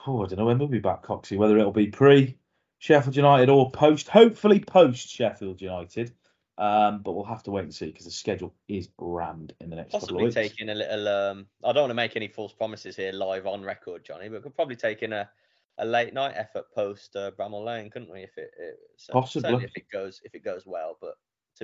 [0.06, 1.38] Oh, I don't know when we'll be back, Coxie.
[1.38, 2.36] Whether it'll be pre
[2.78, 4.08] Sheffield United or post.
[4.08, 6.12] Hopefully post Sheffield United.
[6.58, 9.76] Um, but we'll have to wait and see because the schedule is rammed in the
[9.76, 10.50] next Possibly couple of weeks.
[10.50, 11.08] taking a little.
[11.08, 14.42] Um, I don't want to make any false promises here live on record, Jonny, but
[14.42, 15.28] could probably take in a,
[15.78, 18.20] a late night effort post uh, Bramall Lane, couldn't we?
[18.20, 21.14] If it, it so possibly if it goes if it goes well, but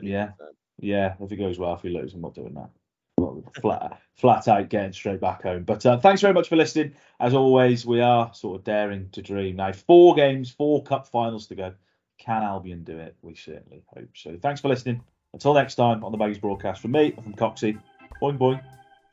[0.03, 0.57] yeah, confirmed.
[0.78, 2.70] yeah, if it goes well, if we lose, I'm not doing that.
[3.61, 5.64] flat, flat out getting straight back home.
[5.64, 6.95] But uh, thanks very much for listening.
[7.20, 9.72] As always, we are sort of daring to dream now.
[9.72, 11.74] Four games, four cup finals to go.
[12.19, 13.16] Can Albion do it?
[13.23, 14.37] We certainly hope so.
[14.43, 15.03] Thanks for listening.
[15.33, 17.81] Until next time on the Baggies broadcast from me, from Coxie.
[18.21, 18.62] Boing, boing.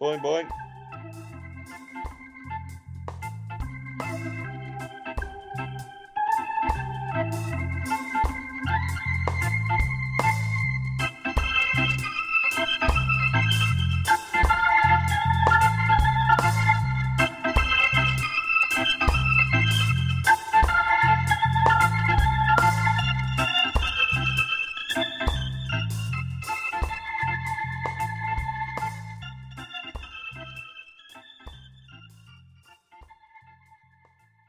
[0.02, 0.50] Boing, boing.